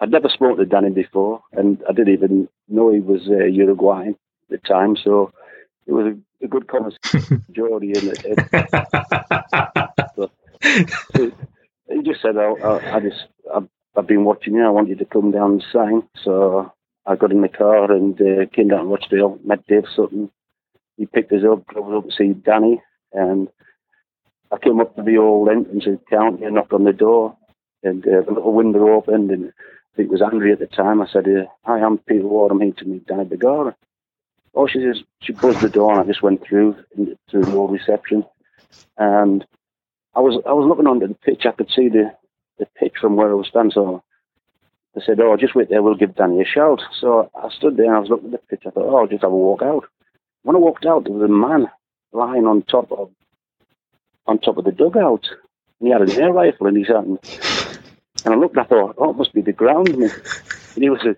[0.00, 4.10] I'd never spoken to Danny before, and I didn't even know he was uh, Uruguayan
[4.10, 5.32] at the time, so
[5.86, 7.44] it was a, good conversation.
[7.52, 8.38] Geordie and it.
[10.16, 10.30] so,
[11.88, 14.64] he just said, oh, I, I just, I've, I've, been watching you.
[14.64, 16.72] I want you to come down and sign." So
[17.06, 20.30] I got in the car and uh, came down to Rochdale, met Dave Sutton.
[20.96, 22.80] He picked us up, drove us up to see Danny,
[23.12, 23.48] and
[24.52, 27.36] I came up to the old entrance of the county and knocked on the door,
[27.82, 31.02] and uh, the little window opened, and I think it was Andrea at the time.
[31.02, 32.52] I said, uh, "Hi, I'm Peter Ward.
[32.52, 33.76] I'm here to meet Danny Bergara."
[34.54, 37.72] Oh, she says she buzzed the door, and I just went through to the old
[37.72, 38.24] reception,
[38.96, 39.44] and
[40.14, 41.46] I was I was looking onto the pitch.
[41.46, 42.12] I could see the
[42.58, 43.72] the pitch from where I was standing.
[43.72, 44.02] So
[44.96, 45.82] I said, "Oh, just wait there.
[45.82, 48.46] We'll give Danny a shout." So I stood there and I was looking at the
[48.56, 48.62] pitch.
[48.66, 49.84] I thought, "Oh, I'll just have a walk out."
[50.42, 51.68] When I walked out, there was a man
[52.12, 53.10] lying on top of
[54.26, 55.26] on top of the dugout.
[55.80, 57.18] And he had an air rifle in his hand.
[58.24, 60.10] And I looked, and I thought, oh, it must be the groundsman.
[60.74, 61.16] And he was a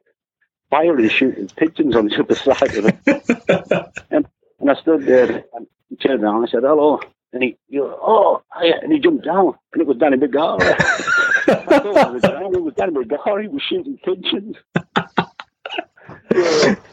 [0.71, 3.93] firing, shooting pigeons on the other side of it.
[4.11, 4.27] and,
[4.61, 7.01] and I stood there and he turned around and I said, hello.
[7.33, 9.55] And he, he oh, and he jumped down.
[9.73, 10.63] And it was Danny thought
[12.55, 13.43] it was, Danny Bergara.
[13.43, 14.57] He was shooting pigeons.
[14.73, 14.87] so,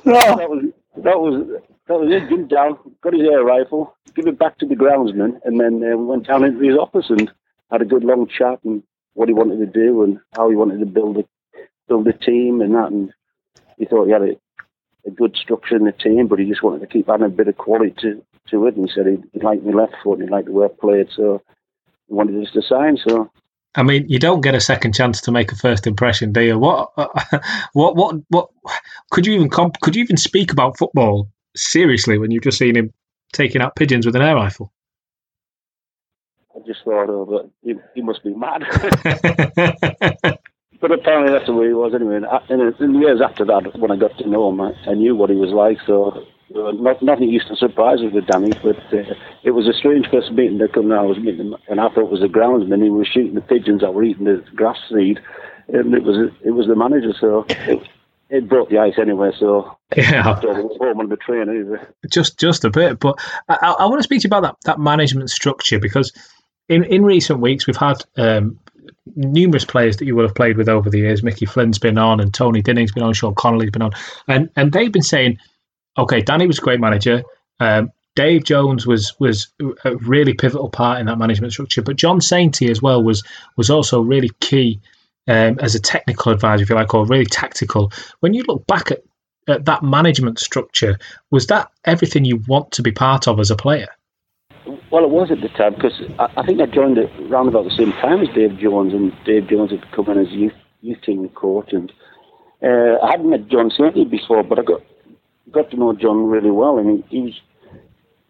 [0.06, 0.66] that was,
[0.98, 2.30] that was, that was it.
[2.30, 5.96] Jumped down, got his air rifle, give it back to the groundsman, and then uh,
[5.96, 7.32] we went down into his office and
[7.72, 8.84] had a good long chat and
[9.14, 11.26] what he wanted to do and how he wanted to build a
[11.88, 12.92] build a team and that.
[12.92, 13.14] And
[13.78, 14.36] he thought he had a,
[15.06, 17.48] a good structure in the team, but he just wanted to keep adding a bit
[17.48, 18.76] of quality to, to it.
[18.76, 20.70] And he said he, he liked me left foot and he liked the way I
[20.80, 21.42] played, so
[22.08, 22.98] he wanted us to sign.
[22.98, 23.32] So.
[23.76, 26.60] I mean, you don't get a second chance to make a first impression, do you?
[26.60, 27.08] What, uh,
[27.74, 28.50] what, what, what?
[29.12, 32.76] Could you even comp- could you even speak about football seriously when you've just seen
[32.76, 32.94] him
[33.32, 34.72] taking out pigeons with an air rifle?
[36.56, 38.64] I just thought, oh, but he, he must be mad.
[40.84, 42.20] but apparently that's the way he was anyway.
[42.50, 45.16] And in the years after that, when I got to know him, I, I knew
[45.16, 45.78] what he was like.
[45.88, 49.72] So uh, not, nothing used to surprise me with Danny, but uh, it was a
[49.72, 50.92] strange first meeting to come.
[50.92, 52.84] I was meeting him, and I thought it was the groundsman.
[52.84, 55.22] He was shooting the pigeons that were eating the grass seed,
[55.70, 57.14] and it was it was the manager.
[57.18, 57.82] So it,
[58.30, 61.78] it broke the ice anyway, so yeah, home on the train anyway.
[62.12, 63.18] Just just a bit, but
[63.48, 66.12] I, I want to speak to you about that that management structure because
[66.68, 68.60] in in recent weeks we've had um,
[69.16, 71.24] numerous players that you will have played with over the years.
[71.24, 73.92] Mickey Flynn's been on, and Tony Dinning's been on, Sean Connolly's been on,
[74.28, 75.38] and and they've been saying,
[75.98, 77.24] okay, Danny was a great manager.
[77.60, 79.48] Um, Dave Jones was was
[79.84, 83.24] a really pivotal part in that management structure, but John Sainty as well was
[83.58, 84.80] was also really key
[85.28, 87.92] um, as a technical advisor, if you like, or really tactical.
[88.20, 89.04] When you look back at,
[89.48, 91.00] at that management structure,
[91.32, 93.90] was that everything you want to be part of as a player?
[94.94, 97.64] Well, it was at the time because I, I, think I joined it around about
[97.64, 101.02] the same time as Dave Jones, and Dave Jones had come in as youth youth
[101.02, 101.92] team coach, and
[102.62, 104.84] uh, I hadn't met John Sainty before, but I got
[105.52, 107.42] got to know John really well, and he, he was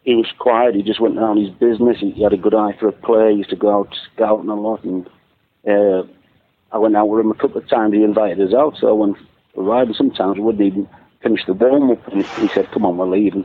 [0.04, 0.74] he was quiet.
[0.74, 1.98] He just went around his business.
[2.00, 3.32] He, he, had a good eye for a play.
[3.32, 5.06] He used to go out scouting a lot, and
[5.68, 6.08] uh,
[6.72, 7.92] I went out with him a couple of times.
[7.92, 9.18] He invited us out, so I went
[9.54, 9.92] riding.
[9.92, 10.88] Sometimes we wouldn't even
[11.22, 13.44] finish the warm up, and he said, "Come on, we're leaving."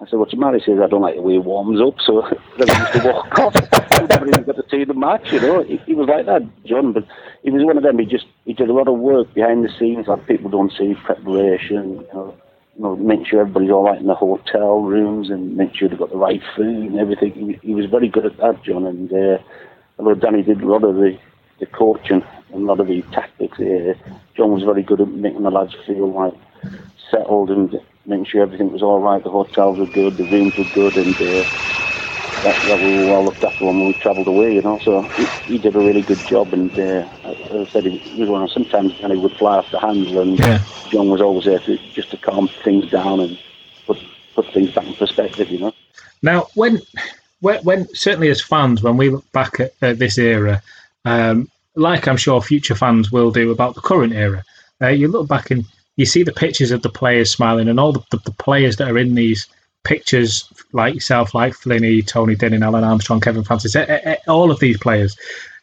[0.00, 2.00] I said, "What's the matter?" He says, "I don't like the way he warms up."
[2.00, 2.22] So
[2.58, 3.54] then I used to walk off.
[3.54, 5.62] We never even got to see the match, you know.
[5.62, 7.04] He, he, was like that, John, but
[7.42, 7.98] he was one of them.
[7.98, 10.94] He just he did a lot of work behind the scenes, like people don't see
[10.94, 12.34] preparation, you know.
[12.76, 15.98] You know, make sure everybody's all right in the hotel rooms and make sure they've
[15.98, 17.32] got the right food and everything.
[17.32, 18.84] He, he was very good at that, John.
[18.84, 19.38] And uh,
[19.98, 21.18] although Danny did a lot of the
[21.58, 23.58] the coaching and a lot of the tactics.
[23.58, 23.94] Uh,
[24.36, 26.34] John was very good at making the lads feel like
[27.10, 29.22] settled and making sure everything was all right.
[29.22, 31.44] The hotels were good, the rooms were good, and uh,
[32.42, 34.54] that, that we were well looked after when we travelled away.
[34.54, 36.52] You know, so he, he, did a really good job.
[36.52, 39.70] And uh, as I said, he, was one of sometimes and he would fly off
[39.70, 40.62] the handle, and yeah.
[40.90, 43.38] John was always there to just to calm things down and
[43.86, 43.98] put
[44.34, 45.50] put things back in perspective.
[45.50, 45.72] You know.
[46.22, 46.80] Now, when
[47.40, 50.62] when, when certainly as fans, when we look back at, at this era,
[51.04, 54.42] um, like I'm sure future fans will do about the current era,
[54.80, 55.64] uh, you look back and
[55.96, 58.90] you see the pictures of the players smiling and all the, the, the players that
[58.90, 59.46] are in these
[59.84, 64.50] pictures, like yourself, like Flinny, Tony Dinning, Alan Armstrong, Kevin Francis, eh, eh, eh, all
[64.50, 65.16] of these players,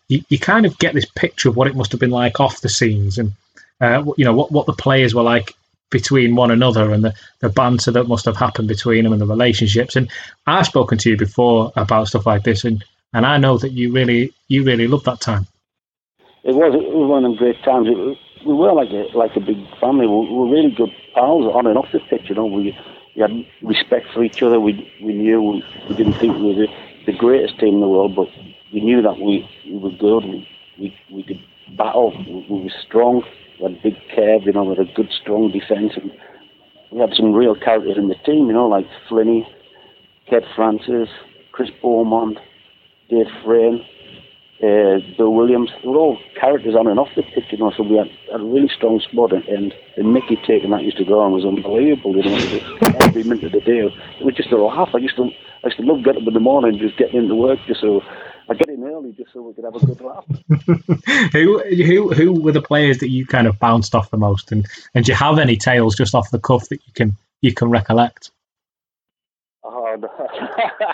[0.07, 2.61] you, you kind of get this picture of what it must have been like off
[2.61, 3.33] the scenes and,
[3.81, 5.53] uh, you know, what, what the players were like
[5.89, 9.27] between one another and the, the banter that must have happened between them and the
[9.27, 9.95] relationships.
[9.95, 10.09] And
[10.47, 13.91] I've spoken to you before about stuff like this, and, and I know that you
[13.91, 15.45] really you really loved that time.
[16.43, 17.87] It was it was one of the great times.
[17.87, 20.07] It, we were like a like a big family.
[20.07, 22.29] We, we were really good pals on and off the pitch.
[22.29, 22.77] You know, we,
[23.15, 24.59] we had respect for each other.
[24.59, 26.67] We we knew we, we didn't think we were the,
[27.05, 28.27] the greatest team in the world, but
[28.73, 30.25] we knew that we, we were good.
[30.25, 30.47] We,
[30.79, 31.41] we we could
[31.77, 32.11] battle.
[32.25, 33.23] We, we were strong.
[33.59, 35.93] We had big curve, you know, we had a good, strong defence.
[35.95, 36.11] And
[36.91, 39.45] we had some real characters in the team, you know, like Flinny,
[40.29, 41.09] Kev Francis,
[41.51, 42.39] Chris Beaumont,
[43.09, 43.85] Dave Frain,
[44.63, 45.69] uh, Bill Williams.
[45.83, 48.41] They were all characters on and off the pitch, you know, so we had, had
[48.41, 49.33] a really strong squad.
[49.33, 53.23] And, and, and Mickey taking that used to go on was unbelievable, you know, every
[53.23, 53.79] minute of the day.
[53.79, 54.89] It was just a laugh.
[54.93, 57.35] I used to, I used to love getting up in the morning, just getting into
[57.35, 58.01] work, just so
[58.49, 60.25] I get in early just so we could have a good laugh.
[61.31, 64.67] who who who were the players that you kind of bounced off the most, and
[64.93, 67.69] and do you have any tales just off the cuff that you can you can
[67.69, 68.31] recollect?
[69.63, 70.09] Oh, no.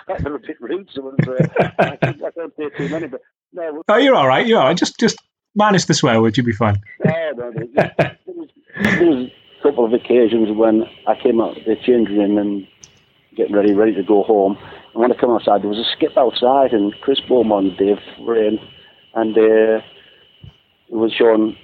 [0.10, 0.90] I'm a bit rude.
[0.94, 3.22] Someone's, uh, I, I don't say too many, but
[3.54, 3.84] no.
[3.88, 4.46] Oh, you're all right.
[4.46, 4.78] You're all right.
[4.78, 5.18] Just just
[5.56, 6.78] minus the swear word, you'll be fine.
[7.06, 7.64] No, no, no.
[7.76, 8.50] There was,
[8.84, 12.68] there was a couple of occasions when I came out the changing room and
[13.36, 14.58] getting ready, ready to go home
[14.94, 18.60] and when I come outside, there was a skip outside, and Chris Beaumont, Dave Frain,
[19.14, 19.82] and uh,
[20.88, 21.56] it was Sean.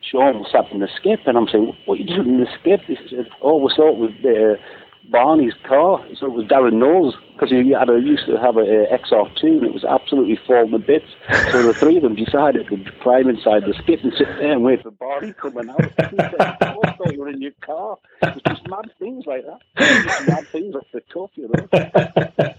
[0.00, 2.82] Sean sat in the skip, and I'm saying, "What are you doing in the skip?"
[2.86, 4.60] He said, "Oh, we it with uh,
[5.10, 8.60] Barney's car." So it was Darren Knowles because he had a, used to have a,
[8.60, 11.06] a XR2, and it was absolutely falling to bits.
[11.50, 14.64] So the three of them decided to climb inside the skip and sit there and
[14.64, 15.82] wait for Barney coming out.
[15.82, 19.60] He said, "I thought you were in your car." It's just mad things like that.
[19.76, 22.54] Just mad things off the cuff, you know.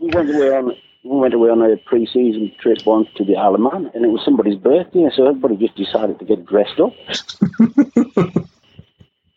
[0.00, 3.54] we went away on we went away on a pre-season trip once to the Isle
[3.54, 6.92] of Man, and it was somebody's birthday, so everybody just decided to get dressed up.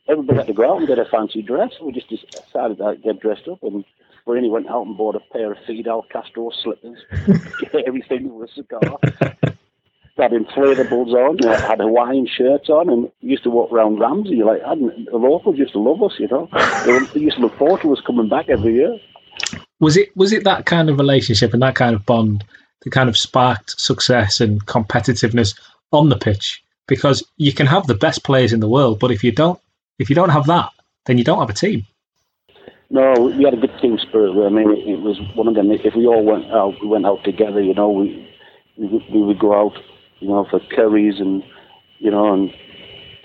[0.08, 1.72] Everybody had to go out and get a fancy dress.
[1.82, 3.86] We just decided to get dressed up, and
[4.26, 7.00] Brainy went out and bought a pair of Fidel Castro slippers,
[7.86, 8.82] everything with a cigar.
[10.18, 14.44] had inflatables on, uh, had Hawaiian shirts on, and used to walk around Ramsey.
[14.44, 16.48] Like, the locals used to love us, you know.
[16.86, 19.00] They, they used to look forward to us coming back every year
[19.84, 22.44] was it was it that kind of relationship and that kind of bond
[22.82, 25.60] that kind of sparked success and competitiveness
[25.92, 26.64] on the pitch?
[26.88, 29.60] Because you can have the best players in the world, but if you don't
[30.00, 30.70] if you don't have that,
[31.06, 31.86] then you don't have a team.
[32.90, 34.46] No, we had a good team spirit.
[34.46, 35.72] I mean, it was one of them.
[35.72, 37.62] If we all went out, we went out together.
[37.62, 38.30] You know, we
[38.78, 39.78] we, we would go out,
[40.20, 41.44] you know, for curries and
[42.00, 42.52] you know, and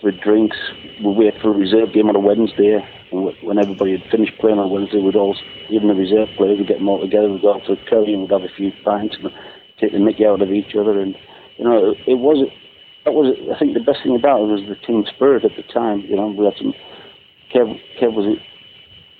[0.01, 0.57] for drinks.
[1.05, 4.59] We wait for a reserve game on a Wednesday and when everybody had finished playing
[4.59, 5.37] on Wednesday, we'd all,
[5.71, 8.13] even the reserve players, we'd get them all together, we'd go out for a curry
[8.13, 9.33] and we'd have a few pints and
[9.81, 11.01] take the mickey out of each other.
[11.01, 11.17] And,
[11.57, 12.49] you know, it, it was,
[13.09, 15.63] that was, I think the best thing about it was the team spirit at the
[15.63, 16.01] time.
[16.01, 16.75] You know, we had some,
[17.51, 18.37] Kev, Kev was,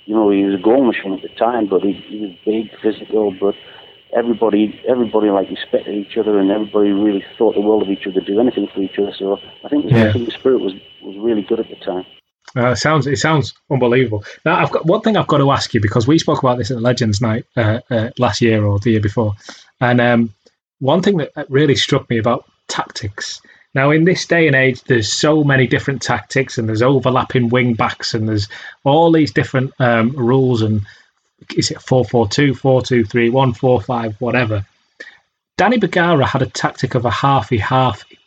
[0.05, 2.69] you know, he was a goal machine at the time, but he, he was big,
[2.81, 3.55] physical, but
[4.15, 8.21] everybody, everybody like respected each other and everybody really thought the world of each other,
[8.21, 9.13] do anything for each other.
[9.17, 10.11] So I think, yeah.
[10.11, 12.05] The spirit was, was really good at the time.
[12.55, 14.23] Uh, it sounds it sounds unbelievable.
[14.43, 16.71] Now I've got one thing I've got to ask you because we spoke about this
[16.71, 19.33] at the Legends Night uh, uh, last year or the year before,
[19.81, 20.33] and um,
[20.79, 23.39] one thing that really struck me about tactics.
[23.75, 27.73] Now in this day and age, there's so many different tactics, and there's overlapping wing
[27.75, 28.47] backs, and there's
[28.83, 30.61] all these different um, rules.
[30.61, 30.81] And
[31.55, 34.65] is it four four two, four two three, one four five, whatever?
[35.57, 38.17] Danny Bergara had a tactic of a halfy halfy.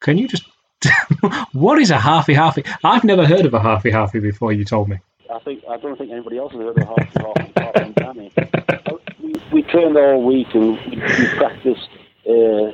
[0.00, 0.44] Can you just
[1.52, 2.66] what is a halfy halfy?
[2.82, 4.52] I've never heard of a halfy halfy before.
[4.52, 4.98] You told me.
[5.32, 7.52] I think I don't think anybody else has heard of halfy halfy.
[7.54, 8.32] halfy Danny.
[9.22, 11.88] We, we trained all week and we, we practiced
[12.26, 12.72] uh,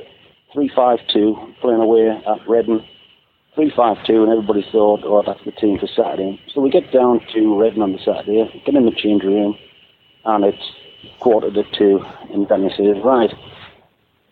[0.57, 2.47] three five two playing away at
[3.75, 7.21] five two, and everybody thought, "Oh, that's the team for Saturday." So we get down
[7.33, 9.55] to Reading on the Saturday, get in the change room,
[10.25, 10.71] and it's
[11.19, 13.31] quarter to two, and Danny says, "Right,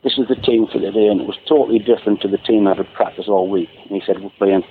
[0.03, 2.77] this is the team for today, and it was totally different to the team that
[2.77, 3.69] had practiced all week.
[3.83, 4.63] And he said, we're playing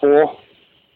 [0.00, 0.38] four,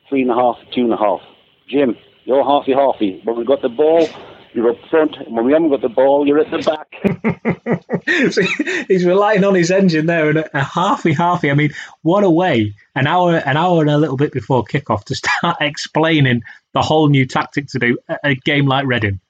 [0.08, 1.20] three and a half, two and a half.
[1.68, 3.22] Jim, you're halfy halfy.
[3.24, 4.08] When we've got the ball,
[4.54, 5.16] you're up front.
[5.16, 8.32] And when we haven't got the ball, you're at the back.
[8.32, 8.42] so
[8.88, 11.50] he's relying on his engine there and a halfy halfy.
[11.50, 12.74] I mean, what a way!
[12.94, 17.08] An hour, an hour and a little bit before kickoff to start explaining the whole
[17.08, 19.20] new tactic to do a, a game like Reading.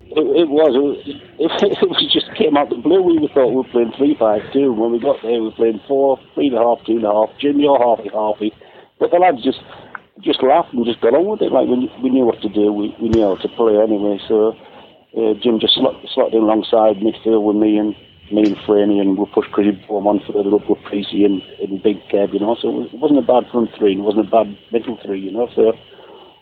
[0.00, 0.74] It, it, was.
[1.06, 3.02] It, it, it, was just came out the blue.
[3.02, 4.72] We thought we were playing three five two.
[4.72, 7.12] When we got there, we were playing four, three and a half, two and a
[7.12, 7.30] half.
[7.38, 8.50] Jim, you're halfy halfy.
[8.98, 9.60] But the lads just
[10.20, 11.52] just laughed and just got on with it.
[11.52, 12.72] Like we, we knew what to do.
[12.72, 14.20] We, we knew how to play anyway.
[14.28, 14.54] So
[15.16, 17.94] uh, Jim just slot, slotted in alongside midfield with me and
[18.32, 21.82] me and Franey, and we pushed Chris Bourne on further up with Precy and, and
[21.82, 22.56] Big Kev, you know.
[22.60, 25.32] So it wasn't a bad front three, and it wasn't a bad middle three, you
[25.32, 25.48] know.
[25.54, 25.72] So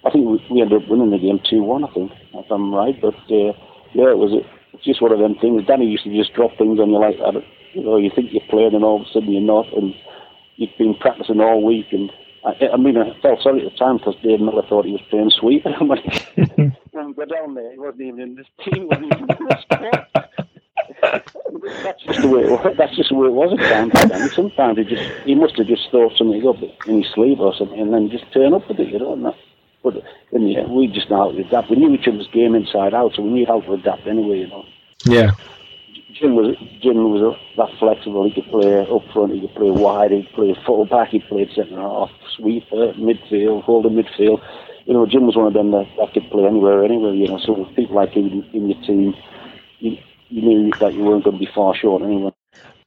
[0.04, 2.74] I think we, we ended up winning the game 2 1, I think, if I'm
[2.74, 2.94] right.
[3.00, 3.52] But uh,
[3.92, 4.38] yeah, it was
[4.72, 5.66] it's just one of them things.
[5.66, 7.42] Danny used to just drop things on you like that.
[7.74, 9.94] You know, you think you're playing, and all of a sudden you're not, and
[10.56, 12.10] you've been practicing all week, and
[12.44, 15.02] I, I mean, I felt sorry at the time because Dave Miller thought he was
[15.10, 15.64] playing sweet.
[15.64, 16.04] And I'm like,
[16.36, 19.64] go down there, he wasn't even in this team, wasn't even in this
[21.82, 22.74] that's just the way it was.
[22.76, 24.10] That's just the way it was at times.
[24.12, 27.54] And sometimes he just he must have just thought something up in his sleeve or
[27.54, 29.12] something, and then just turn up with it, you know.
[29.12, 29.34] And that,
[29.82, 29.94] but
[30.32, 31.70] in the end, we just know how to adapt.
[31.70, 34.48] We knew each other's game inside out, so we knew how to adapt anyway, you
[34.48, 34.64] know.
[35.04, 35.30] Yeah.
[36.14, 38.24] Jim was Jim was that flexible.
[38.24, 39.32] He could play up front.
[39.34, 40.10] He could play wide.
[40.10, 41.08] He could play full back.
[41.08, 44.42] He played centre half, sweeper, midfield, holding midfield.
[44.86, 47.14] You know, Jim was one of them that, that could play anywhere, anywhere.
[47.14, 49.14] You know, so people like him in your team,
[49.78, 52.32] you, you knew that you weren't going to be far short anyway.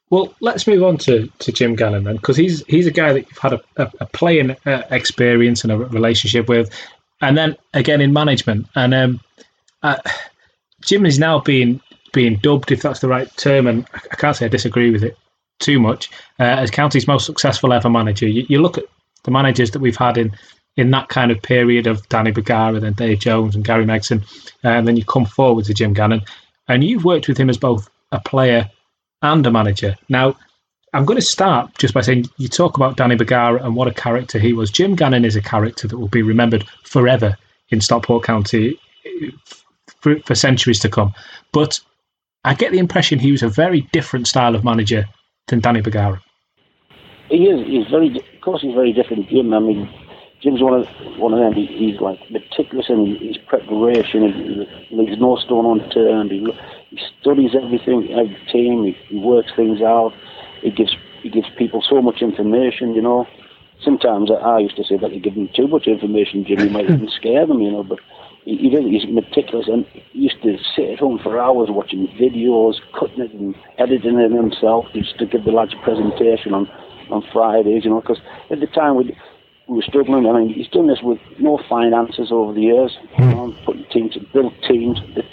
[0.09, 3.27] Well, let's move on to, to Jim Gannon then, because he's he's a guy that
[3.27, 6.69] you've had a, a, a playing uh, experience and a relationship with,
[7.21, 8.67] and then again in management.
[8.75, 9.21] And um,
[9.81, 9.97] uh,
[10.81, 11.81] Jim is now being
[12.13, 15.17] being dubbed, if that's the right term, and I can't say I disagree with it
[15.59, 18.27] too much, uh, as County's most successful ever manager.
[18.27, 18.85] You, you, look at
[19.23, 20.35] the managers that we've had in
[20.75, 24.23] in that kind of period of Danny Bergara, then Dave Jones and Gary Megson,
[24.63, 26.21] uh, and then you come forward to Jim Gannon,
[26.67, 28.69] and you've worked with him as both a player
[29.21, 29.95] and a manager.
[30.09, 30.35] Now,
[30.93, 33.93] I'm going to start just by saying you talk about Danny Bergara and what a
[33.93, 34.71] character he was.
[34.71, 37.35] Jim Gannon is a character that will be remembered forever
[37.69, 38.79] in Stockport County
[40.01, 41.13] for, for centuries to come.
[41.51, 41.79] But
[42.43, 45.05] I get the impression he was a very different style of manager
[45.47, 46.21] than Danny Bergara.
[47.29, 47.65] He is.
[47.65, 48.09] He's very.
[48.17, 49.29] Of course, he's very different.
[49.29, 49.53] Jim.
[49.53, 49.89] I mean,
[50.41, 51.53] Jim's one of one of them.
[51.53, 54.67] He, he's like meticulous in his preparation.
[54.89, 56.31] He leaves no stone unturned.
[56.31, 56.45] He,
[56.89, 58.83] he studies everything, every team.
[58.83, 60.13] He, he works things out.
[60.61, 62.93] He gives he gives people so much information.
[62.93, 63.25] You know,
[63.81, 66.59] sometimes I, I used to say that you give them too much information, Jim.
[66.59, 67.61] You might even scare them.
[67.61, 67.99] You know, but
[68.45, 72.75] he, really he's meticulous and he used to sit at home for hours watching videos,
[72.97, 74.85] cutting it and editing it himself.
[74.91, 76.67] He used to give the lads a presentation on
[77.09, 77.83] on Fridays.
[77.83, 78.19] You know, because
[78.51, 79.15] at the time we
[79.67, 80.25] we were struggling.
[80.25, 82.97] I mean, he's done this with no finances over the years.
[83.17, 85.23] You know, putting teams, built teams, the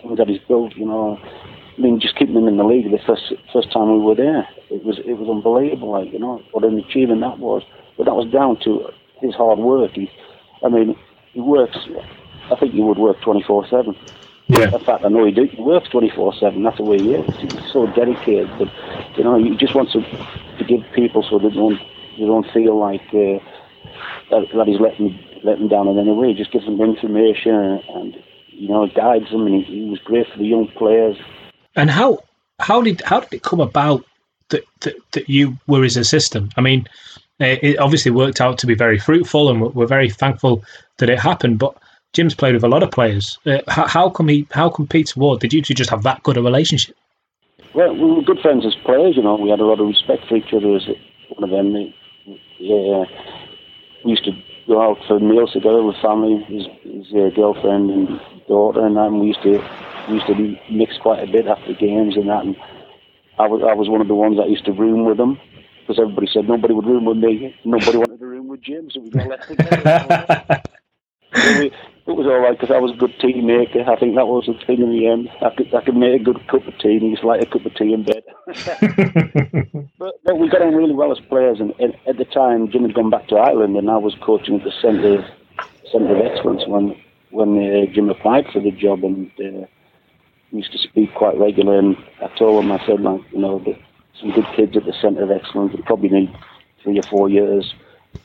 [0.00, 0.74] teams that he's built.
[0.76, 3.98] You know, I mean, just keeping them in the league the first first time we
[3.98, 5.92] were there, it was it was unbelievable.
[5.92, 7.62] Like you know, what an achievement that was.
[7.96, 8.88] But that was down to
[9.20, 9.92] his hard work.
[9.92, 10.10] He,
[10.64, 10.96] I mean,
[11.34, 11.76] he works.
[12.50, 13.94] I think he would work twenty four seven.
[14.46, 14.74] Yeah.
[14.74, 16.62] In fact, I know he, do, he works 24 7.
[16.62, 17.34] That's the way he is.
[17.36, 18.50] He's so dedicated.
[18.58, 18.68] But,
[19.16, 21.80] you know, he just wants to, to give people so they don't
[22.16, 23.38] you don't feel like uh,
[24.30, 26.28] that, that he's letting letting down in any way.
[26.28, 29.98] He just gives them information and, and you know guides them, and he, he, was
[30.00, 31.16] great for the young players.
[31.76, 32.20] And how
[32.60, 34.04] how did how did it come about
[34.50, 36.52] that that, that you were his assistant?
[36.56, 36.86] I mean,
[37.40, 40.64] it obviously worked out to be very fruitful, and we're very thankful
[40.98, 41.58] that it happened.
[41.58, 41.76] But
[42.12, 43.38] Jim's played with a lot of players.
[43.44, 44.46] Uh, how, come he?
[44.52, 45.40] How come Peter Ward?
[45.40, 46.96] Did you two just have that good a relationship?
[47.74, 49.16] Well, we were good friends as players.
[49.16, 50.86] You know, we had a lot of respect for each other as
[51.28, 51.92] one of them
[52.58, 53.04] yeah,
[54.04, 54.32] we used to
[54.66, 58.96] go out for meals together with family, his, his uh, girlfriend and daughter, and.
[58.96, 59.58] And we used to
[60.08, 62.44] we used to mix quite a bit after games and that.
[62.44, 62.56] And
[63.38, 65.38] I was I was one of the ones that used to room with them
[65.86, 67.54] because everybody said nobody would room with me.
[67.64, 70.62] Nobody wanted to room with Jim, so we got left together.
[71.34, 71.72] it
[72.06, 73.82] was all right because I was a good tea maker.
[73.88, 75.28] I think that was the thing in the end.
[75.42, 77.66] I could I could make a good cup of tea, and used like a cup
[77.66, 78.22] of tea in bed.
[79.98, 82.82] but, but, we got on really well as players, and, and, at the time Jim
[82.82, 85.24] had gone back to Ireland, and I was coaching at the centre of,
[85.90, 86.96] centre of excellence when
[87.30, 89.66] when uh, Jim applied for the job, and uh,
[90.52, 91.78] used to speak quite regularly.
[91.78, 93.78] And I told him, I said, like you know, that
[94.20, 96.36] some good kids at the centre of excellence would probably need
[96.82, 97.74] three or four years,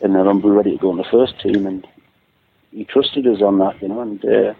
[0.01, 1.87] and I'll be ready to go on the first team, and
[2.71, 4.01] he trusted us on that, you know.
[4.01, 4.53] And uh,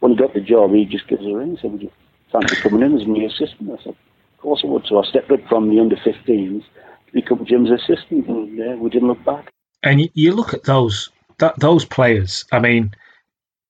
[0.00, 1.52] when he got the job, he just gives us a ring.
[1.52, 1.90] He said, "Would you
[2.30, 3.96] fancy coming in as my assistant?" I said,
[4.34, 4.86] "Of course I would.
[4.86, 8.90] So I stepped up from the under 15s to become Jim's assistant, and uh, we
[8.90, 9.50] didn't look back.
[9.82, 12.44] And you, you look at those that, those players.
[12.52, 12.92] I mean,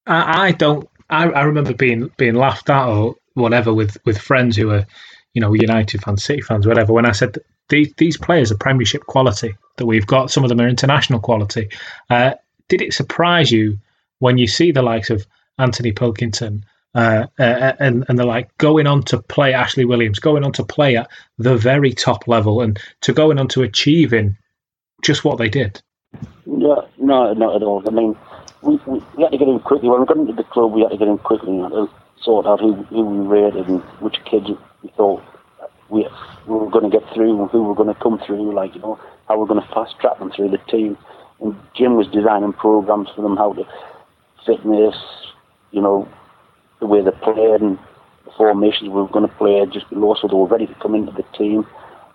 [0.07, 0.89] I, I don't.
[1.11, 4.87] I, I remember being being laughed at or whatever with with friends who were,
[5.35, 6.93] you know, United fans, City fans, whatever.
[6.93, 10.61] When I said these these players are Premiership quality that we've got, some of them
[10.61, 11.69] are international quality.
[12.11, 12.35] Uh,
[12.69, 13.79] did it surprise you
[14.19, 15.27] when you see the likes of
[15.59, 16.65] Anthony Pilkington?
[16.95, 20.65] Uh, uh, and and they're like going on to play Ashley Williams, going on to
[20.65, 21.09] play at
[21.39, 24.37] the very top level, and to going on to achieving
[25.03, 25.81] just what they did.
[26.45, 27.83] No, no, not at all.
[27.87, 28.17] I mean,
[28.61, 29.89] we, we, we, had to get in quickly.
[29.89, 31.89] When we got into the club, we had to get in quickly and
[32.21, 34.51] sort out who, who we rated and which kids
[34.83, 35.23] we thought
[35.89, 36.07] we,
[36.47, 38.99] we were going to get through who were going to come through, like, you know,
[39.29, 40.97] how we're going to fast track them through the team.
[41.41, 43.65] And Jim was designing programs for them, how to
[44.47, 44.97] fitness,
[45.71, 46.09] you know,
[46.81, 47.79] the way they played and
[48.25, 50.95] the formations we were going to play just below so they were ready to come
[50.95, 51.67] into the team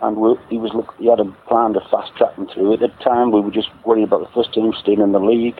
[0.01, 2.73] and we, he was look, he had a plan to fast track them through.
[2.73, 5.59] At the time, we were just worried about the first team staying in the league.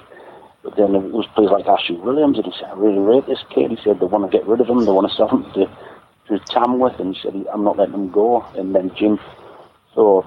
[0.63, 3.43] But then it was players like Ashley Williams, and he said, "I really rate this
[3.53, 5.45] kid." He said they want to get rid of him, they want to sell him
[5.53, 5.69] to
[6.27, 9.19] to Tamworth, and he said, "I'm not letting him go." And then Jim
[9.93, 10.25] thought,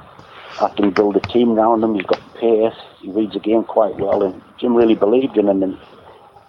[0.61, 1.95] "I can build a team around him.
[1.95, 2.75] He's got pace.
[3.01, 5.63] He reads the game quite well." And Jim really believed in him.
[5.63, 5.79] And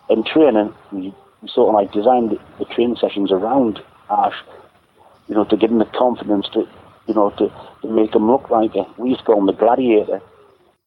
[0.10, 1.14] in training, we,
[1.48, 4.36] sort of like designed the, the training sessions around Ash,
[5.28, 6.68] you know, to give him the confidence to
[7.08, 9.54] you know, to, to make him look like a, we used to call him the
[9.54, 10.22] gladiator.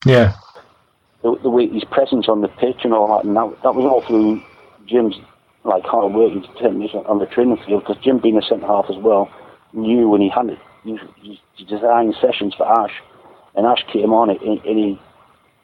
[0.04, 0.34] Yeah.
[1.22, 3.84] The, the way his presence on the pitch and all that, and that, that was
[3.84, 4.42] all through
[4.86, 5.16] Jim's
[5.64, 7.84] like hard work and determination on the training field.
[7.86, 9.30] Because Jim, being a centre half as well,
[9.72, 12.92] knew when he had it, he, he designed sessions for Ash,
[13.54, 15.00] and Ash came on it, and, and he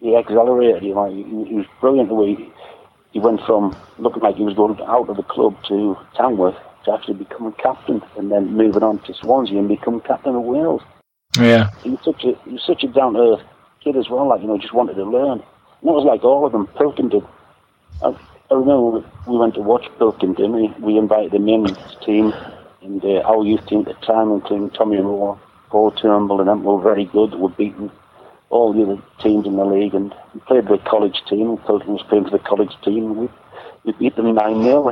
[0.00, 0.82] he accelerated.
[0.82, 2.52] You know, he, he was brilliant the way he,
[3.12, 6.92] he went from looking like he was going out of the club to Tamworth to
[6.92, 10.80] actually becoming captain and then moving on to Swansea and becoming captain of Wales.
[11.38, 11.68] Yeah.
[11.82, 13.42] He was such a he was such a down to earth
[13.82, 15.42] kid as well, like, you know, just wanted to learn.
[15.82, 16.66] And it was like all of them.
[16.78, 17.26] Pilkington.
[18.02, 18.14] I,
[18.50, 20.52] I remember we went to watch Pilkington.
[20.52, 22.34] We, we invited the men's team
[22.82, 25.38] and uh, our youth team at the time, including Tommy Rowe,
[25.68, 27.30] Paul Turnbull, and them were very good.
[27.30, 27.92] They were beating
[28.48, 31.58] all the other teams in the league and we played the college team.
[31.58, 33.16] Pilkington was playing for the college team.
[33.16, 33.28] We,
[33.84, 34.90] we beat them 9 0.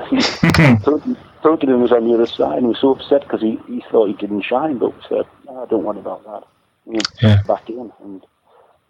[1.42, 4.06] Pilkington was on the other side and he was so upset because he, he thought
[4.06, 6.44] he didn't shine, but said, no, I don't worry about that.
[6.86, 7.42] And yeah.
[7.42, 7.92] back in.
[8.04, 8.24] And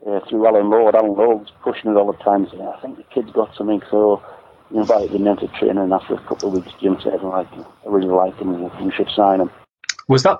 [0.07, 2.99] uh, through Alan Lord, Alan Lord was pushing it all the time, saying, I think
[2.99, 3.81] the kid's got something.
[3.91, 4.38] So we
[4.71, 8.09] invited him into training, and after a couple of weeks, Jim said, like, I really
[8.09, 9.51] like him, and you should sign him.
[10.09, 10.39] Was that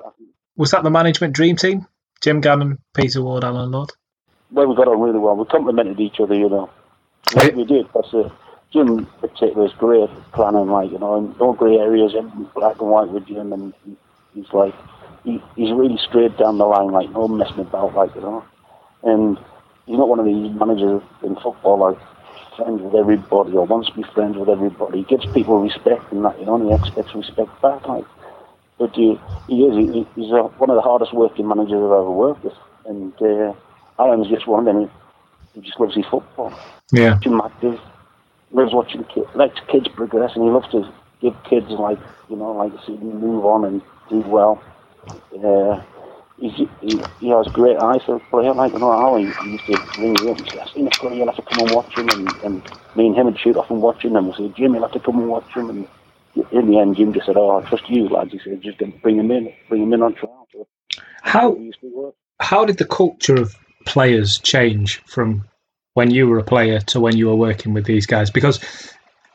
[0.57, 1.87] was that the management dream team?
[2.21, 3.91] Jim Gannon, Peter Ward, Alan Lord?
[4.51, 5.37] Well, we got on really well.
[5.37, 6.71] We complemented each other, you know.
[7.37, 7.87] We, we did.
[7.95, 8.27] That's it.
[8.27, 8.31] Uh,
[8.73, 13.09] Jim particular is great planning, like, you know, no grey areas, everything's black and white
[13.09, 13.73] with Jim, and
[14.35, 14.75] he's like,
[15.25, 18.45] he, he's really straight down the line, like, no messing about, like, you know.
[19.05, 19.39] And
[19.87, 21.99] he's not one of these managers in football, like,
[22.59, 24.99] friends with everybody or wants to be friends with everybody.
[24.99, 28.05] He gives people respect and that, you know, and he expects respect back, like.
[28.79, 32.11] But he, he is, he, he's a, one of the hardest working managers I've ever
[32.11, 32.59] worked with.
[32.85, 33.55] And uh,
[33.99, 34.91] Alan's just one of them,
[35.55, 36.53] he just loves his football.
[36.93, 37.19] Yeah.
[37.23, 37.81] Jim active
[38.53, 40.91] loves watching kids, likes kids progress, and he loves to
[41.21, 41.99] give kids like
[42.29, 44.63] you know, like to see them move on and do well.
[45.09, 45.83] Uh,
[46.41, 46.69] he,
[47.21, 48.55] he has great eyes for a player.
[48.55, 50.87] Like you know, how he, he used to ring me up and say, "I've seen
[50.87, 52.63] a player, you'll have to come and watch him." And, and
[52.97, 54.93] me and him would shoot off and watch him, and we'll say, "Jim, you'll have
[54.93, 55.89] to come and watch him." And
[56.53, 59.17] in the end, Jim just said, "Oh, I trust you, lads." He said, "Just bring
[59.17, 60.67] him in, bring him in on trial." So
[61.23, 61.57] how
[62.41, 65.45] how did the culture of players change from
[65.95, 68.31] when you were a player to when you were working with these guys?
[68.31, 68.61] Because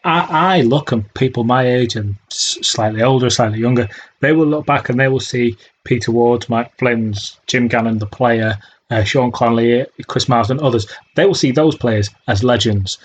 [0.06, 3.88] I, I look at people my age and slightly older, slightly younger,
[4.22, 8.06] they will look back and they will see Peter Ward, Mike Flynn's, Jim Gannon, the
[8.06, 8.58] player,
[8.90, 10.88] uh, Sean Connelly, Chris Miles, and others.
[11.16, 12.98] They will see those players as legends.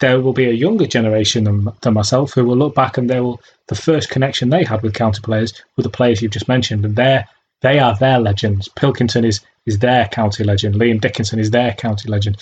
[0.00, 3.20] There will be a younger generation than, than myself who will look back and they
[3.20, 6.84] will the first connection they had with county players were the players you've just mentioned,
[6.84, 7.24] and they
[7.60, 8.68] they are their legends.
[8.68, 10.74] Pilkington is is their county legend.
[10.74, 12.38] Liam Dickinson is their county legend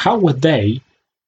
[0.00, 0.80] how were they,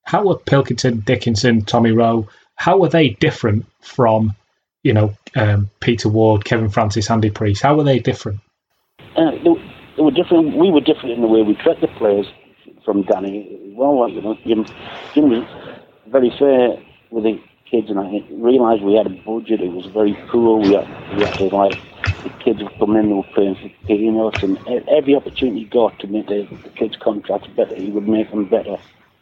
[0.05, 2.27] how were Pilkington, Dickinson, Tommy Rowe,
[2.57, 4.35] how were they different from,
[4.83, 7.61] you know, um, Peter Ward, Kevin Francis, Andy Preece?
[7.61, 8.41] How were they different?
[9.17, 9.31] Uh,
[9.97, 10.57] they, were different.
[10.57, 12.27] We were different in the way we treat the players
[12.85, 13.75] from Danny.
[13.77, 14.67] Well, you know, Jim,
[15.15, 15.47] Jim was
[16.09, 19.61] very fair with the kids, and I realised we had a budget.
[19.61, 20.59] It was very poor.
[20.59, 21.79] We had, we had to like
[22.23, 24.59] the kids would come in, they were playing for peanuts, and
[24.89, 28.45] every opportunity he got to make the, the kids' contracts better, he would make them
[28.45, 28.77] better.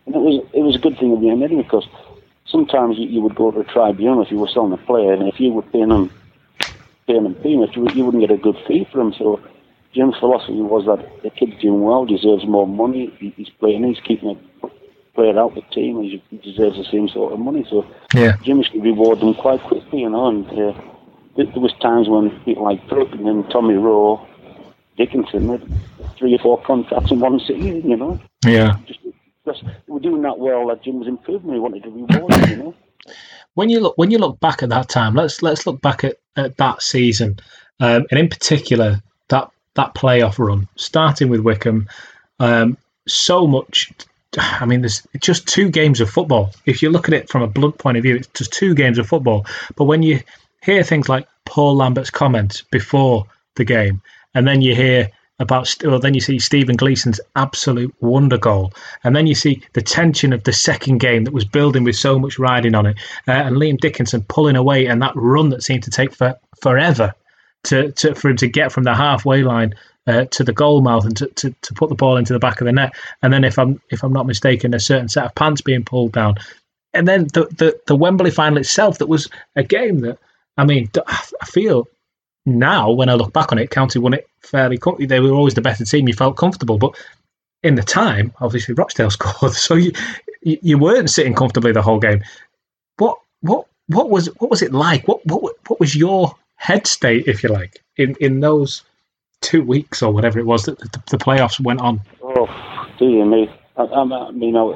[0.07, 1.87] And it was it was a good thing of the end because
[2.51, 5.29] sometimes you, you would go to a tribunal if you were selling a player, and
[5.29, 6.11] if you were paying them
[7.07, 9.13] paying him peanuts, you, you wouldn't get a good fee for him.
[9.15, 9.41] So
[9.93, 13.13] Jim's philosophy was that the kid's doing well, deserves more money.
[13.19, 14.69] He, he's playing, he's keeping a
[15.15, 17.67] player out the team, he, he deserves the same sort of money.
[17.69, 18.37] So Yeah.
[18.43, 20.29] Jim used to reward them quite quickly, you know.
[20.29, 20.81] And uh,
[21.37, 24.25] there, there was times when people like Brook and then Tommy Rowe,
[24.97, 25.67] Dickinson had
[26.17, 28.21] three or four contracts in one season, you know.
[28.45, 28.77] Yeah.
[28.87, 29.01] Just,
[29.63, 31.53] they were doing that well that Jim was improving.
[31.53, 32.75] He wanted to reward you know.
[33.55, 36.17] when you look when you look back at that time, let's let's look back at,
[36.37, 37.39] at that season,
[37.81, 41.89] um, and in particular that that playoff run, starting with Wycombe.
[42.39, 42.77] Um,
[43.07, 43.93] so much.
[44.37, 46.53] I mean, there's just two games of football.
[46.65, 48.99] If you look at it from a blunt point of view, it's just two games
[48.99, 49.45] of football.
[49.75, 50.21] But when you
[50.63, 53.27] hear things like Paul Lambert's comments before
[53.57, 54.03] the game,
[54.35, 55.11] and then you hear
[55.41, 58.73] about, well, then you see Stephen Gleeson's absolute wonder goal,
[59.03, 62.19] and then you see the tension of the second game that was building with so
[62.19, 65.83] much riding on it, uh, and Liam Dickinson pulling away, and that run that seemed
[65.85, 67.15] to take for forever
[67.65, 69.75] to, to for him to get from the halfway line
[70.07, 72.61] uh, to the goal mouth and to, to, to put the ball into the back
[72.61, 72.93] of the net.
[73.23, 76.13] And then, if I'm if I'm not mistaken, a certain set of pants being pulled
[76.13, 76.37] down,
[76.95, 80.19] and then the the, the Wembley final itself that was a game that
[80.59, 81.89] I mean I feel
[82.59, 84.79] now when I look back on it, County won it fairly.
[84.79, 85.07] quickly.
[85.07, 86.09] they were always the better team.
[86.09, 86.97] You felt comfortable, but
[87.63, 89.93] in the time, obviously Rochdale scored, so you
[90.43, 92.23] you, weren't sitting comfortably the whole game.
[92.97, 95.07] What what what was what was it like?
[95.07, 98.83] What what what was your head state, if you like, in in those
[99.41, 102.01] two weeks or whatever it was that the, the playoffs went on?
[102.23, 102.47] Oh,
[102.99, 103.51] dear me.
[103.77, 104.75] I, I, mean, I,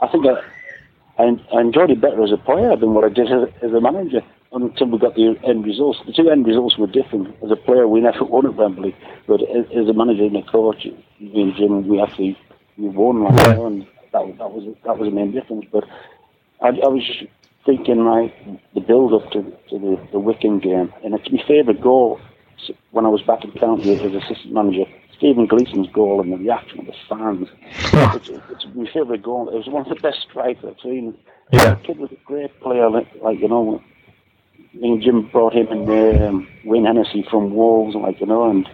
[0.00, 3.30] I think I, I, I enjoyed it better as a player than what I did
[3.30, 4.22] as, as a manager
[4.52, 5.98] until we got the end results.
[6.06, 7.34] The two end results were different.
[7.44, 8.96] As a player, we never won at Wembley,
[9.26, 10.86] but as, a manager and a coach,
[11.20, 12.38] me and Jim, we actually
[12.76, 15.66] we won, like, you and that, was- that was that was the main difference.
[15.70, 15.84] But
[16.62, 17.30] I, I was just
[17.66, 18.34] thinking, like
[18.74, 22.20] the build up to, to the, the Wycombe game, and it's my favourite goal
[22.92, 24.84] when I was back in county as assistant manager.
[25.16, 27.48] Stephen Gleeson's goal and the reaction of the fans.
[27.92, 28.14] Ah.
[28.16, 29.48] It's, it's my favourite goal.
[29.48, 31.16] It was one of the best strikes I've seen.
[31.52, 31.74] Yeah.
[31.74, 33.08] The kid was a great player, like
[33.40, 33.82] you know.
[34.78, 38.68] Me and Jim brought him and um, Wayne Hennessy from Wolves, like you know, and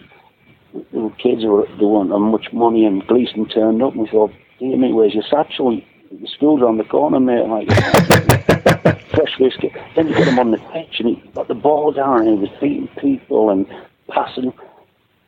[0.92, 4.30] the kids were they weren't on much money, and Gleeson turned up, and we thought,
[4.58, 5.80] "Dear me, where's your satchel?
[6.10, 7.68] The school's around the corner, mate." Like,
[9.14, 9.72] fresh whiskey.
[9.96, 12.34] Then you get him on the pitch, and he got the ball down, and he
[12.34, 13.66] was beating people and
[14.10, 14.52] passing,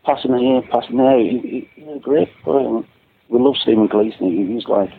[0.05, 1.19] passing here, passing there.
[1.19, 2.83] He, he, he was great player.
[3.29, 4.31] We love Stephen Gleeson.
[4.31, 4.93] He, he was like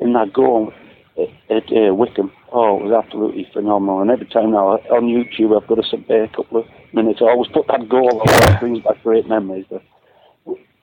[0.00, 0.72] in that goal
[1.18, 2.32] at, at uh, Wycombe.
[2.52, 4.00] Oh, it was absolutely phenomenal.
[4.00, 7.20] And every time now on YouTube, I've got to sit there a couple of minutes.
[7.20, 8.58] I always put that goal on.
[8.60, 9.66] Brings back great memories.
[9.70, 9.82] But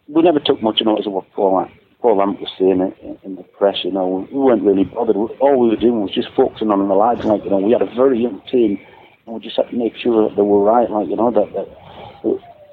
[0.07, 1.67] we- never took much notice of what Paul,
[2.01, 3.77] Paul Lambert was saying in, in the press.
[3.83, 5.15] You know, we weren't really bothered.
[5.15, 7.25] All we were doing was just focusing on the lads.
[7.25, 8.79] Like you know, we had a very young team,
[9.25, 10.89] and we just had to make sure that they were right.
[10.89, 11.51] Like you know that.
[11.53, 11.67] that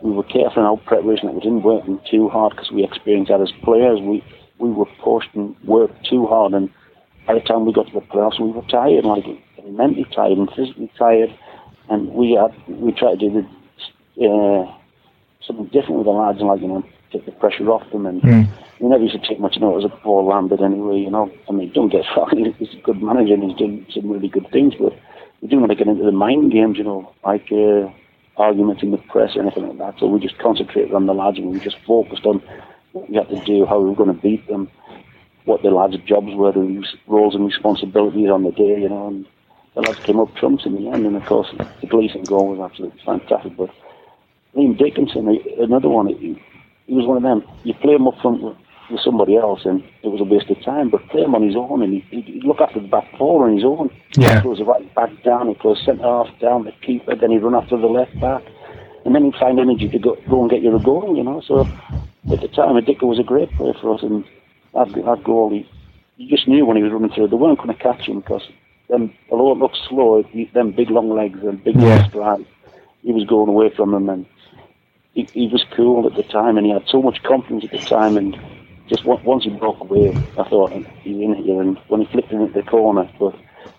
[0.02, 2.82] we were careful in our preparation that we didn't work them too hard because we
[2.82, 4.00] experienced that as players.
[4.00, 4.22] We
[4.58, 6.68] we were pushed and worked too hard, and
[7.26, 9.24] by the time we got to the playoffs, we were tired, like
[9.64, 11.32] mentally tired and physically tired,
[11.88, 13.46] and we had we tried to do
[14.16, 14.74] the, uh,
[15.46, 18.22] something different with the lads, and like you know, take the pressure off them, and
[18.80, 20.98] we never used to take much notice of Paul Lambert anyway.
[20.98, 24.10] You know, I mean, don't get wrong, he's a good manager and he's doing some
[24.10, 24.92] really good things, but
[25.40, 27.50] we didn't want to get into the mind games, you know, like.
[27.52, 27.90] Uh,
[28.36, 30.00] arguments in the press or anything like that.
[30.00, 32.42] So we just concentrated on the lads and we just focused on
[32.92, 34.70] what we had to do, how we were going to beat them,
[35.44, 39.08] what the lads' jobs were, the roles and responsibilities on the day, you know.
[39.08, 39.26] And
[39.74, 41.06] the lads came up trumps in the end.
[41.06, 43.56] And of course, the Gleeson goal was absolutely fantastic.
[43.56, 43.70] But
[44.54, 46.40] Liam Dickinson, he- another one, he,
[46.86, 47.42] he was one of them.
[47.64, 48.56] You play him up front with,
[48.90, 50.90] with somebody else, and it was a waste of time.
[50.90, 53.48] But play him on his own, and he, he'd, he'd look after the back four
[53.48, 53.90] on his own.
[54.16, 54.36] Yeah.
[54.36, 57.42] He close the right back down, he close centre half down, the keeper, then he'd
[57.42, 58.42] run after the left back.
[59.04, 61.40] And then he'd find energy to go, go and get you a goal, you know.
[61.40, 61.66] So
[62.30, 64.24] at the time, Dicker was a great player for us, and
[64.74, 65.68] that, that goal, he,
[66.16, 68.42] you just knew when he was running through, they weren't going to catch him because
[68.88, 71.96] them, although it looked slow, he, them big long legs and big Yeah.
[71.98, 72.44] long strides,
[73.02, 74.26] he was going away from them, and
[75.14, 77.78] he, he was cool at the time, and he had so much confidence at the
[77.78, 78.38] time, and
[78.88, 82.32] just on- once he broke away, I thought he's in here, and when he flicked
[82.32, 83.34] in at the corner, but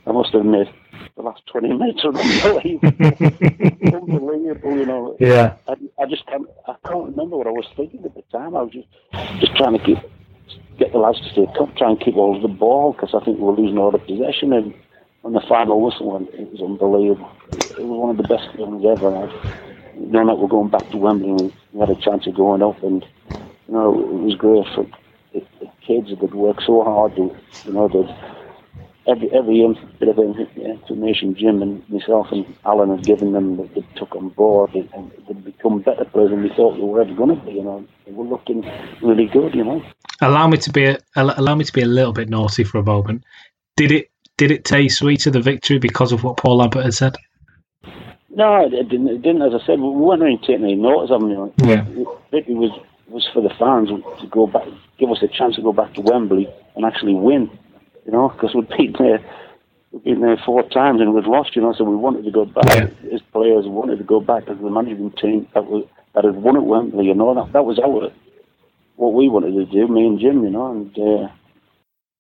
[0.06, 0.68] I must have admit,
[1.16, 2.92] the last 20 minutes were unbelievable,
[3.94, 5.16] unbelievable, you know.
[5.20, 5.56] Yeah.
[5.68, 8.56] I, I just can't, I can't remember what I was thinking at the time.
[8.56, 8.88] I was just
[9.40, 9.98] just trying to keep
[10.78, 13.24] get the lads to stay come, try and keep hold of the ball because I
[13.24, 14.54] think we were losing all the possession.
[14.54, 14.74] And
[15.22, 17.32] when the final whistle went, it was unbelievable.
[17.52, 19.16] It was one of the best feelings ever.
[19.16, 19.32] I've
[19.98, 21.30] known that we're going back to Wembley.
[21.30, 23.06] and We, had a chance of going up, and
[23.68, 24.86] you know it was great for
[25.34, 27.16] the, the kids that worked so hard.
[27.16, 27.36] To,
[27.66, 28.10] you know that
[29.08, 29.64] every every
[30.00, 34.30] bit of information Jim and myself and Alan had given them that they took on
[34.30, 37.54] board and they'd become better players than we thought they were ever going to be.
[37.54, 38.64] You know, they were looking
[39.02, 39.56] really good.
[39.56, 39.84] You know.
[40.24, 42.84] Allow me to be a, allow me to be a little bit naughty for a
[42.84, 43.24] moment.
[43.78, 47.16] Did it did it taste sweeter the victory because of what Paul Lambert had said?
[48.36, 49.10] No, it didn't.
[49.10, 49.44] It didn't.
[49.44, 51.54] As I said, we weren't really taking any notice of know.
[51.58, 51.86] Yeah.
[52.32, 52.72] It was
[53.08, 54.68] was for the fans to go back,
[54.98, 57.48] give us a chance to go back to Wembley and actually win
[58.06, 59.20] you know, because we'd been there,
[59.92, 62.46] we'd been there four times and we'd lost, you know, so we wanted to go
[62.46, 62.66] back.
[62.66, 63.14] Yeah.
[63.14, 66.58] As players wanted to go back as the management team that was that had won
[66.58, 68.12] at Wembley, you know, that that was our
[68.96, 70.98] what we wanted to do, me and Jim, you know, and.
[70.98, 71.30] Uh,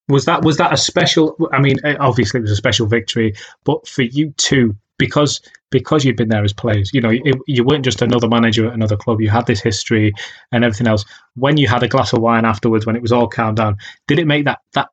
[0.09, 1.35] was that was that a special?
[1.53, 5.39] I mean, eh, obviously it was a special victory, but for you two, because
[5.71, 8.73] because you'd been there as players, you know, it, you weren't just another manager at
[8.73, 9.21] another club.
[9.21, 10.13] You had this history
[10.51, 11.05] and everything else.
[11.35, 14.19] When you had a glass of wine afterwards, when it was all calmed down, did
[14.19, 14.89] it make that that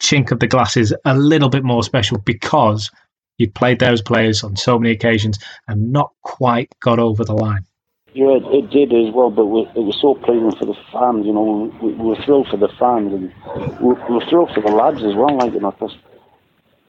[0.00, 2.90] chink of the glasses a little bit more special because
[3.38, 7.66] you'd played those players on so many occasions and not quite got over the line.
[8.14, 11.26] Yeah, it, did as well, but it was so pleasing for the fans.
[11.26, 13.32] You know, we, we were thrilled for the fans, and
[13.80, 15.36] we, we, were thrilled for the lads as well.
[15.36, 15.96] Like you know, because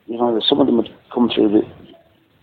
[0.06, 1.66] you know, some of them had come through the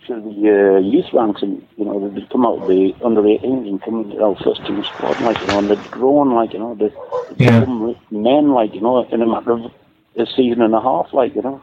[0.06, 3.66] through the uh, youth ranks, and you know, they'd come out of the under 18s
[3.68, 6.58] and come into our first team squad, like you know, and they'd grown, like you
[6.58, 6.92] know, they'd,
[7.38, 7.60] they'd yeah.
[7.60, 9.72] become men, like you know, in a matter of
[10.16, 11.62] a season and a half, like you know.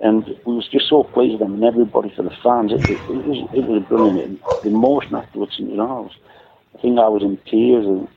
[0.00, 2.72] And we was just so pleased with them and everybody for the fans.
[2.72, 4.40] It, it, it was it was brilliant.
[4.62, 6.12] The emotion afterwards, you know, I, was,
[6.74, 8.08] I think I was in tears and,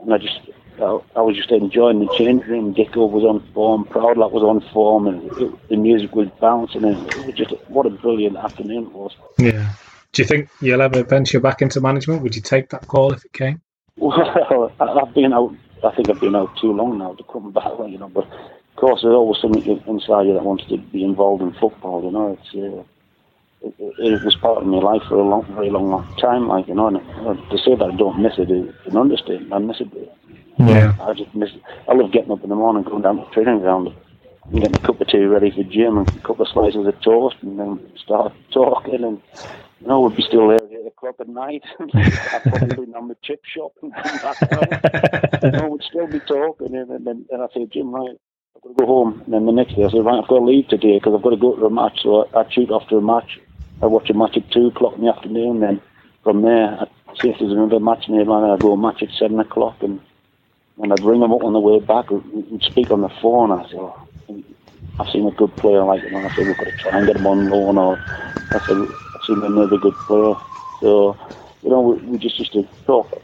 [0.00, 0.40] and I just
[0.78, 2.74] I, I, was just enjoying the change room.
[2.74, 6.84] Dicko was on form, Proudlock was on form, and it, the music was bouncing.
[6.84, 9.12] And it was just what a brilliant afternoon it was.
[9.38, 9.72] Yeah.
[10.12, 12.22] Do you think you'll ever venture back into management?
[12.22, 13.60] Would you take that call if it came?
[13.96, 15.54] Well, I've been out.
[15.84, 17.72] I think I've been out too long now to come back.
[17.88, 21.42] You know, but of course, there's always something inside you that wants to be involved
[21.42, 22.02] in football.
[22.04, 22.82] You know, it's uh,
[23.62, 26.48] it, it, was part of my life for a long, very long, long time.
[26.48, 29.52] Like you know, and to say that I don't miss it is an understatement.
[29.52, 29.88] I miss it.
[30.58, 30.94] Yeah.
[31.00, 31.50] I just miss.
[31.50, 31.62] It.
[31.88, 33.94] I love getting up in the morning, going down to the training ground,
[34.50, 37.00] and getting a cup of tea ready for Jim, and a couple of slices of
[37.00, 39.20] toast, and then start talking, and
[39.80, 41.62] you know, we'd be still there at eight o'clock at night.
[41.80, 43.92] I'd probably been on the chip shop and
[45.42, 48.16] you know, we'd still be talking, and then and I'd say, Jim, right,
[48.56, 49.22] I've got to go home.
[49.24, 51.22] And then the next day I said, right, I've got to leave today because I've
[51.22, 52.00] got to go to a match.
[52.02, 53.38] So I, I shoot after a match.
[53.82, 55.60] I watch a match at 2 o'clock in the afternoon.
[55.60, 55.80] Then
[56.22, 56.86] from there, I
[57.20, 58.42] see if there's another match nearby.
[58.42, 59.82] And I go a match at 7 o'clock.
[59.82, 60.00] And,
[60.82, 62.10] and I'd ring them up on the way back.
[62.10, 63.52] We'd speak on the phone.
[63.52, 64.06] I said, oh,
[64.98, 66.16] I've seen a good player like him.
[66.16, 67.78] I said, we've got to try and get him on loan.
[67.78, 70.34] Or I said, I've seen another good player.
[70.80, 71.16] So,
[71.62, 73.22] you know, we, we just used to talk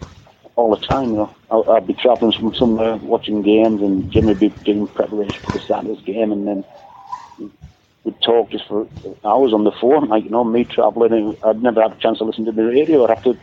[0.57, 1.11] all the time.
[1.11, 4.87] You know, I'll, I'll be travelling from somewhere, watching games, and Jim would be doing
[4.89, 6.65] preparation for the Saturday's game, and then
[8.05, 8.87] we'd talk just for
[9.25, 10.09] hours on the phone.
[10.09, 13.05] Like you know, me travelling, I'd never had a chance to listen to the radio.
[13.05, 13.39] I'd have to.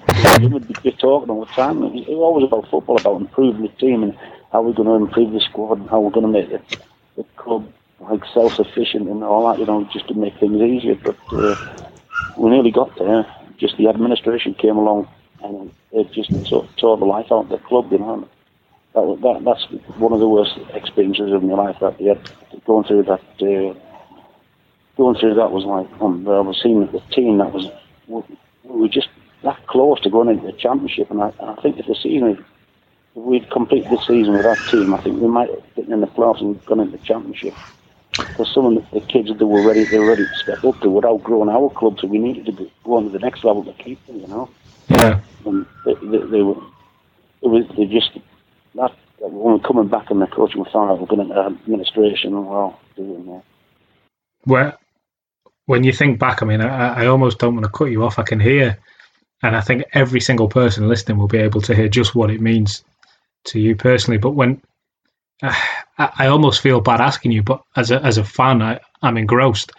[0.49, 1.83] Would be talking all the time.
[1.83, 4.17] It was, it was always about football, about improving the team and
[4.51, 6.77] how we're going to improve the squad and how we're going to make the,
[7.17, 9.59] the club like self-sufficient and all that.
[9.59, 10.95] You know, just to make things easier.
[10.95, 11.55] But uh,
[12.37, 13.25] we nearly got there.
[13.57, 15.07] Just the administration came along
[15.43, 18.27] and it just sort of tore the life out of the club, you know.
[18.93, 19.65] That, that, that's
[19.97, 21.77] one of the worst experiences of my life.
[21.79, 22.15] That yeah,
[22.65, 23.73] going through that, uh,
[24.99, 27.71] going through that was like um, I was seeing the team that was
[28.07, 28.21] we
[28.63, 29.07] were just
[29.43, 32.39] that close to going into the championship, and I, I think if the season if
[33.15, 36.07] we'd completed the season with that team, I think we might have been in the
[36.07, 37.53] playoffs and gone into the championship.
[38.11, 40.79] Because some of the, kids that were ready, they were ready to step up.
[40.81, 43.63] They were outgrowing our club, so we needed to go on to the next level
[43.63, 44.19] to keep them.
[44.19, 44.49] You know.
[44.89, 45.21] Yeah.
[45.45, 46.61] And they, they, they were,
[47.41, 48.17] it was, they just,
[48.75, 52.33] that, when we're coming back in the coaching, we found out we're going into administration
[52.33, 53.43] and well, doing that.
[54.43, 54.77] Where,
[55.69, 58.17] when you think back, I mean, I, I almost don't want to cut you off.
[58.17, 58.79] I can hear,
[59.43, 62.41] and I think every single person listening will be able to hear just what it
[62.41, 62.83] means
[63.45, 64.17] to you personally.
[64.17, 64.63] But when
[65.43, 65.53] uh,
[65.99, 69.15] I, I almost feel bad asking you, but as a as a fan, I, I'm
[69.15, 69.71] engrossed.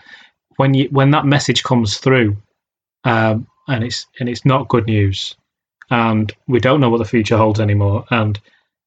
[0.59, 2.37] When you when that message comes through,
[3.03, 5.35] um, and it's and it's not good news,
[5.91, 8.05] and we don't know what the future holds anymore.
[8.13, 8.39] And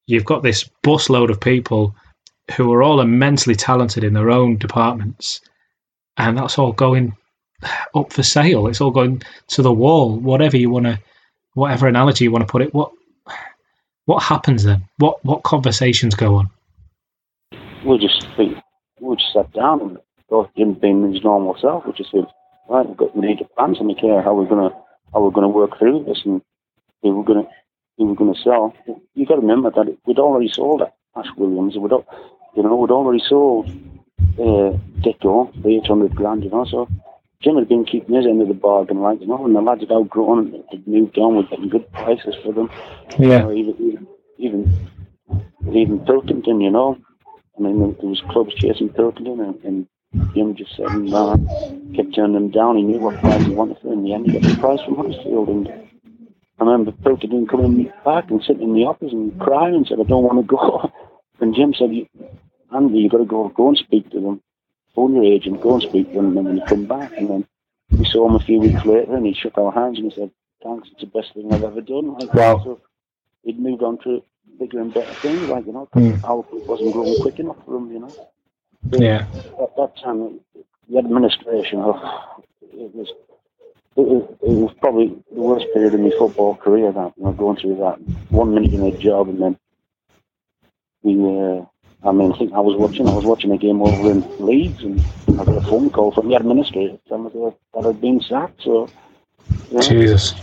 [0.06, 1.94] you've got this busload of people
[2.56, 5.42] who are all immensely talented in their own departments,
[6.16, 7.14] and that's all going
[7.94, 8.66] up for sale.
[8.66, 10.16] It's all going to the wall.
[10.18, 10.98] Whatever you want to,
[11.54, 12.74] whatever analogy you want to put it.
[12.74, 12.92] What
[14.06, 14.84] what happens then?
[14.98, 16.50] What what conversations go on?
[17.84, 18.26] We'll just
[19.00, 19.98] we'll just sit down and
[20.28, 21.86] both Jim being his normal self.
[21.86, 22.26] We just said,
[22.68, 24.22] right, we've got we need to plan something here.
[24.22, 24.70] How we're gonna
[25.12, 26.42] how we're gonna work through this and
[27.02, 27.48] who we're gonna
[27.96, 28.74] who we're gonna sell.
[29.14, 30.82] You got to remember that we'd already sold
[31.16, 31.76] Ash Williams.
[31.76, 31.92] We'd
[32.56, 33.70] you know we'd already sold
[34.20, 36.88] uh, Dicko for 800 grand, you know, so
[37.40, 39.80] Jim had been keeping his end of the bargain, like, you know, and the lads
[39.80, 42.70] had outgrown and had moved on, with getting good prices eh, for them.
[43.18, 43.26] Yeah.
[43.28, 44.06] You know, even,
[44.38, 44.88] even,
[45.74, 46.98] even Pilkington, you know.
[47.56, 51.36] I mean, there was clubs chasing Pilkington, and, and Jim just said, nah,
[51.94, 52.76] kept turning them down.
[52.76, 53.92] He knew what price he wanted for.
[53.92, 55.48] In the end, he got the price from Huddersfield.
[55.48, 60.00] And I remember Pilkington coming back and sitting in the office and crying and said,
[60.00, 60.90] I don't want to go.
[61.40, 61.90] And Jim said,
[62.74, 64.42] Andy, you've got to go, go and speak to them.
[64.94, 67.12] Phone your agent, go and speak to them, and then you come back.
[67.16, 67.46] And then
[67.90, 70.30] we saw him a few weeks later, and he shook our hands and he said,
[70.62, 72.62] "Thanks, it's the best thing I've ever done." Like, Wow.
[72.64, 72.80] So
[73.42, 74.22] he'd moved on to
[74.58, 76.22] bigger and better things, like you know, Mm.
[76.24, 78.12] our wasn't growing quick enough for him, you know.
[78.92, 79.26] Yeah.
[79.60, 80.40] At that time,
[80.88, 83.08] the administration, oh, it was.
[83.96, 86.90] It was, it was probably the worst period of my football career.
[86.92, 88.00] That you know, going through that
[88.30, 89.58] one minute in a job, and then
[91.02, 91.14] we.
[91.14, 91.64] Uh,
[92.04, 93.06] I mean, I think I was watching.
[93.08, 95.02] I was watching a game over in Leeds, and
[95.40, 97.30] I got a phone call from the administrator telling me
[97.74, 98.62] that I'd been sacked.
[98.62, 98.90] So,
[99.80, 100.34] Jesus.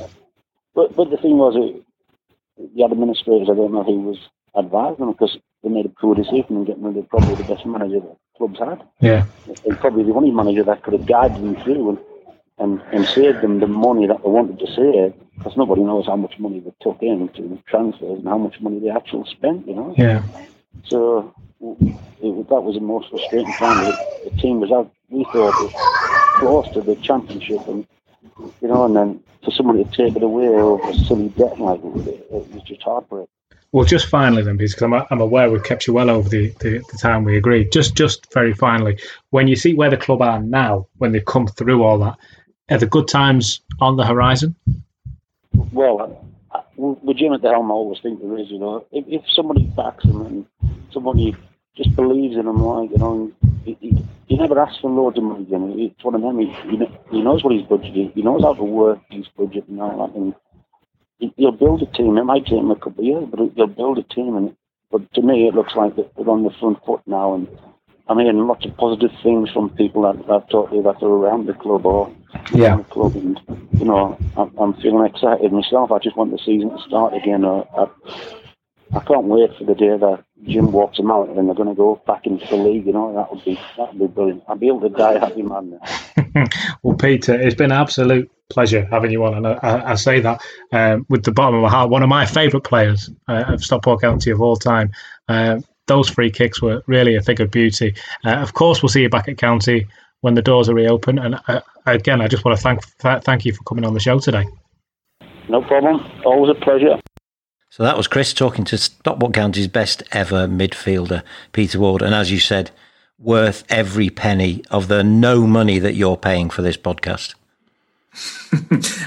[0.73, 1.83] but but the thing was, it,
[2.75, 4.17] the administrators, I don't know who was
[4.57, 7.65] advising them because they made a poor decision in getting rid of probably the best
[7.65, 9.25] manager that clubs had, Yeah.
[9.65, 11.99] and probably the only manager that could have guided them through and
[12.57, 15.13] and, and saved them the money that they wanted to save.
[15.37, 18.79] Because nobody knows how much money they took in to transfers and how much money
[18.79, 19.67] they actually spent.
[19.67, 19.95] You know.
[19.97, 20.21] Yeah.
[20.85, 23.85] So it, it, that was the most frustrating time.
[23.85, 24.91] The, the team was out.
[25.09, 25.73] We thought it
[26.39, 27.85] close to the championship, and
[28.61, 31.79] you know, and then for somebody to take it away over a silly debt like
[31.83, 33.27] it, it was just heartbreaking.
[33.73, 36.79] Well, just finally then, because I'm, I'm aware we've kept you well over the, the,
[36.79, 37.71] the time we agreed.
[37.71, 38.99] Just just very finally,
[39.29, 42.17] when you see where the club are now, when they've come through all that,
[42.69, 44.55] are the good times on the horizon?
[45.71, 48.49] Well, uh, uh, I, I, with Jim at the helm, I always think there is.
[48.49, 50.45] You know, if, if somebody backs him and
[50.91, 51.35] somebody
[51.75, 53.31] just believes in him, like you know,
[53.63, 55.45] he, he, he never asks for loads of money.
[55.49, 56.39] You know, it's one of them.
[56.39, 56.53] He,
[57.11, 58.11] he, knows what his budget is.
[58.13, 60.15] He knows how to work his budget and all that.
[60.15, 60.35] And
[61.19, 62.17] he, he'll build a team.
[62.17, 64.35] It might take him a couple of years, but he'll build a team.
[64.35, 64.55] And
[64.91, 67.33] but to me, it looks like they're on the front foot now.
[67.35, 67.47] And
[68.07, 71.45] I'm hearing lots of positive things from people that I've talked to that are around
[71.47, 72.13] the club or
[72.53, 72.77] Yeah.
[72.77, 73.39] the club, and
[73.79, 75.91] you know, I'm, I'm feeling excited myself.
[75.91, 77.45] I just want the season to start again.
[77.45, 77.87] Uh, I,
[78.93, 81.75] I can't wait for the day that Jim walks them out and they're going to
[81.75, 82.85] go back into the league.
[82.85, 84.43] You know, that would be that would be brilliant.
[84.47, 85.79] I'd be able to die happy man.
[86.83, 90.21] Well, Peter, it's been an absolute pleasure having you on, and I, I, I say
[90.21, 91.89] that um, with the bottom of my heart.
[91.89, 94.91] One of my favourite players uh, of Stockport County of all time.
[95.27, 97.93] Um those free kicks were really a thing of beauty.
[98.23, 99.87] Uh, of course, we'll see you back at County
[100.21, 101.19] when the doors are reopened.
[101.19, 102.81] And uh, again, I just want to thank
[103.23, 104.45] thank you for coming on the show today.
[105.49, 105.99] No problem.
[106.23, 106.97] Always a pleasure.
[107.71, 112.01] So that was Chris talking to Stockport County's best ever midfielder, Peter Ward.
[112.01, 112.69] And as you said,
[113.17, 117.35] worth every penny of the no money that you're paying for this podcast.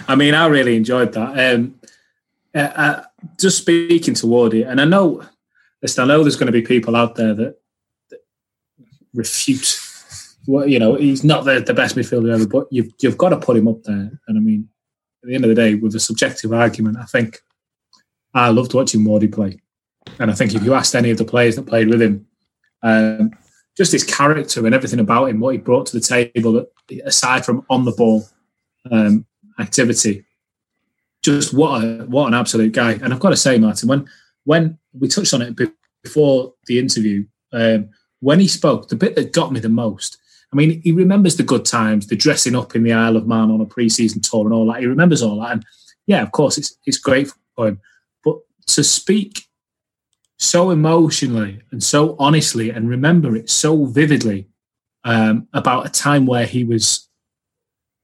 [0.08, 1.54] I mean, I really enjoyed that.
[1.54, 1.78] Um,
[2.54, 3.02] uh, uh,
[3.38, 5.22] just speaking toward it, and I know,
[5.82, 7.58] listen, I know there's going to be people out there that,
[8.08, 8.20] that
[9.12, 9.78] refute.
[10.46, 13.36] What you know, he's not the, the best midfielder ever, but you've you've got to
[13.36, 14.10] put him up there.
[14.26, 14.70] And I mean,
[15.22, 17.42] at the end of the day, with a subjective argument, I think
[18.34, 19.60] I loved watching Wardy play.
[20.18, 22.26] And I think if you asked any of the players that played with him,
[22.82, 23.30] um,
[23.76, 26.66] just his character and everything about him, what he brought to the table,
[27.04, 28.24] aside from on the ball
[28.90, 29.26] um,
[29.58, 30.24] activity,
[31.22, 32.92] just what a, what an absolute guy.
[32.92, 34.08] And I've got to say, Martin, when
[34.44, 35.58] when we touched on it
[36.02, 37.88] before the interview, um,
[38.20, 40.18] when he spoke, the bit that got me the most.
[40.52, 43.50] I mean, he remembers the good times, the dressing up in the Isle of Man
[43.50, 44.80] on a pre-season tour and all that.
[44.80, 45.64] He remembers all that, and
[46.06, 47.80] yeah, of course, it's it's great for him.
[48.68, 49.46] To speak
[50.38, 54.48] so emotionally and so honestly, and remember it so vividly
[55.04, 57.08] um, about a time where he was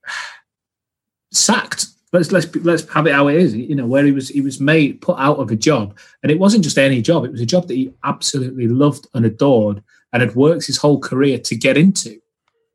[1.33, 1.87] sacked.
[2.13, 3.55] Let's let's let's have it how it is.
[3.55, 6.41] You know, where he was he was made put out of a job, and it
[6.41, 7.25] wasn't just any job.
[7.25, 9.83] It was a job that he absolutely loved and adored,
[10.13, 12.21] and had worked his whole career to get into,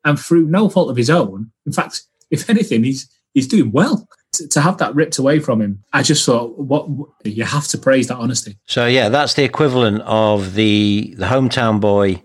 [0.06, 1.52] and through no fault of his own.
[1.66, 4.08] In fact, if anything, he's he's doing well.
[4.50, 6.88] To, have that ripped away from him, I just thought, what
[7.24, 8.58] you have to praise that honesty.
[8.66, 12.22] So yeah, that's the equivalent of the the hometown boy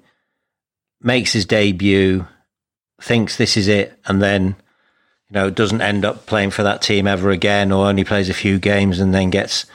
[1.01, 2.27] makes his debut,
[3.01, 4.57] thinks this is it, and then
[5.29, 8.35] you know doesn't end up playing for that team ever again, or only plays a
[8.35, 9.67] few games and then gets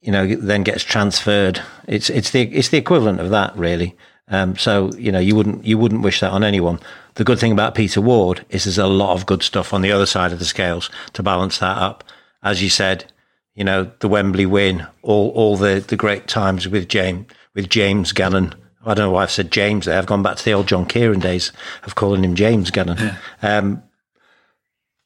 [0.00, 1.62] you know then gets transferred.
[1.86, 3.96] It's it's the it's the equivalent of that really.
[4.30, 6.80] Um, so you know you wouldn't you wouldn't wish that on anyone.
[7.14, 9.92] The good thing about Peter Ward is there's a lot of good stuff on the
[9.92, 12.04] other side of the scales to balance that up.
[12.42, 13.12] As you said,
[13.54, 18.12] you know the Wembley win, all all the the great times with James with James
[18.12, 18.54] Gannon
[18.88, 19.98] I don't know why I've said James there.
[19.98, 21.52] I've gone back to the old John Kieran days
[21.84, 22.96] of calling him James Gannon.
[22.98, 23.16] Yeah.
[23.42, 23.82] Um,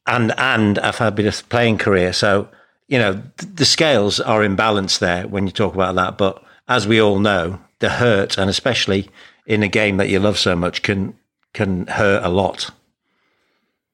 [0.06, 2.48] and and I've had a bit of playing career, so
[2.88, 6.18] you know the scales are in balance there when you talk about that.
[6.18, 9.10] But as we all know, the hurt, and especially
[9.44, 11.14] in a game that you love so much, can
[11.52, 12.70] can hurt a lot.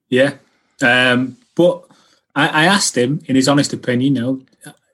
[0.08, 0.34] Yeah,
[0.80, 1.84] um, but
[2.36, 4.40] I, I, asked him, in his honest opinion, you know,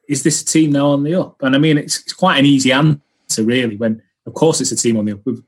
[0.09, 1.42] is this a team now on the up?
[1.42, 3.76] And I mean, it's, it's quite an easy answer, really.
[3.76, 5.20] When of course it's a team on the up.
[5.26, 5.42] We've,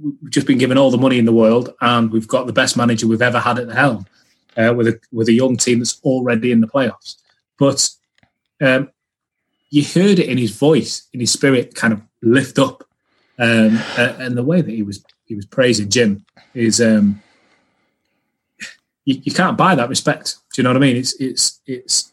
[0.00, 2.76] we've just been given all the money in the world, and we've got the best
[2.76, 4.06] manager we've ever had at the helm
[4.56, 7.16] uh, with a with a young team that's already in the playoffs.
[7.58, 7.90] But
[8.60, 8.90] um,
[9.70, 12.84] you heard it in his voice, in his spirit, kind of lift up,
[13.40, 16.24] um, and the way that he was he was praising Jim
[16.54, 17.22] is um,
[19.06, 20.36] you, you, can't buy that respect.
[20.52, 20.96] Do you know what I mean?
[20.96, 22.12] It's it's it's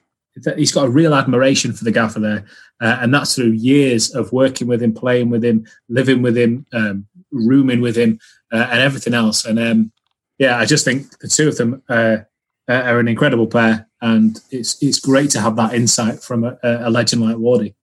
[0.55, 2.45] he's got a real admiration for the gaffer there,
[2.81, 6.65] uh, and that's through years of working with him, playing with him, living with him,
[6.71, 8.19] um, rooming with him,
[8.53, 9.43] uh, and everything else.
[9.43, 9.91] And um,
[10.37, 12.19] yeah, I just think the two of them uh,
[12.69, 16.89] are an incredible pair, and it's it's great to have that insight from a, a
[16.89, 17.73] legend like Wardy.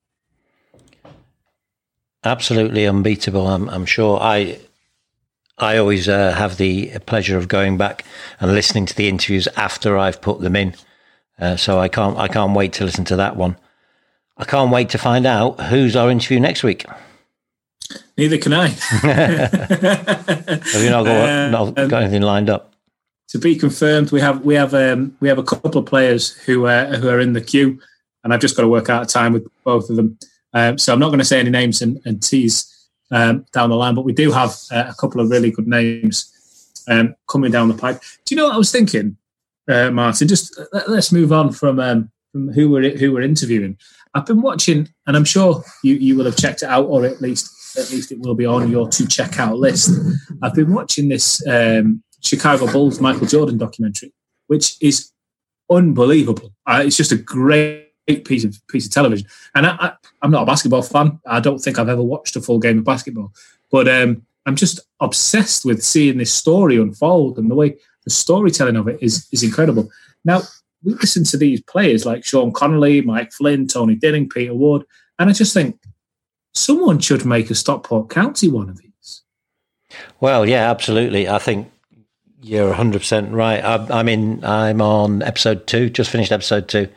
[2.25, 3.47] Absolutely unbeatable.
[3.47, 4.19] I'm, I'm sure.
[4.21, 4.59] I
[5.59, 8.05] I always uh, have the pleasure of going back
[8.41, 10.75] and listening to the interviews after I've put them in.
[11.39, 13.57] Uh, so I can't I can't wait to listen to that one.
[14.37, 16.85] I can't wait to find out who's our interview next week.
[18.17, 18.69] Neither can I.
[18.69, 22.73] have you not got, uh, not got anything lined up?
[23.29, 26.67] To be confirmed, we have we have um, we have a couple of players who
[26.67, 27.81] uh, who are in the queue,
[28.23, 30.19] and I've just got to work out a time with both of them.
[30.55, 33.77] Um, so I'm not going to say any names and, and tease um, down the
[33.77, 36.31] line, but we do have uh, a couple of really good names
[36.89, 38.01] um, coming down the pipe.
[38.25, 39.17] Do you know what I was thinking,
[39.69, 40.29] uh, Martin?
[40.29, 43.77] Just uh, let, us move on from um, from who we're who we're interviewing.
[44.15, 47.21] I've been watching, and I'm sure you, you will have checked it out, or at
[47.21, 49.91] least at least it will be on your to check out list.
[50.43, 54.13] I've been watching this um, Chicago Bulls Michael Jordan documentary,
[54.47, 55.11] which is
[55.71, 56.53] unbelievable.
[56.67, 59.27] Uh, it's just a great piece of piece of television.
[59.55, 59.93] And I,
[60.23, 61.21] am not a basketball fan.
[61.27, 63.33] I don't think I've ever watched a full game of basketball,
[63.71, 68.77] but um, I'm just obsessed with seeing this story unfold and the way the storytelling
[68.77, 69.91] of it is is incredible.
[70.25, 70.43] Now
[70.83, 74.85] we listen to these players like Sean Connelly, Mike Flynn, Tony Dinning, Peter Ward,
[75.19, 75.79] and I just think
[76.53, 79.23] someone should make a Stockport County one of these.
[80.21, 81.29] Well, yeah, absolutely.
[81.29, 81.71] I think
[82.43, 83.65] you're 100 percent right.
[83.65, 84.45] I, I'm in.
[84.45, 85.89] I'm on episode two.
[85.89, 86.89] Just finished episode two.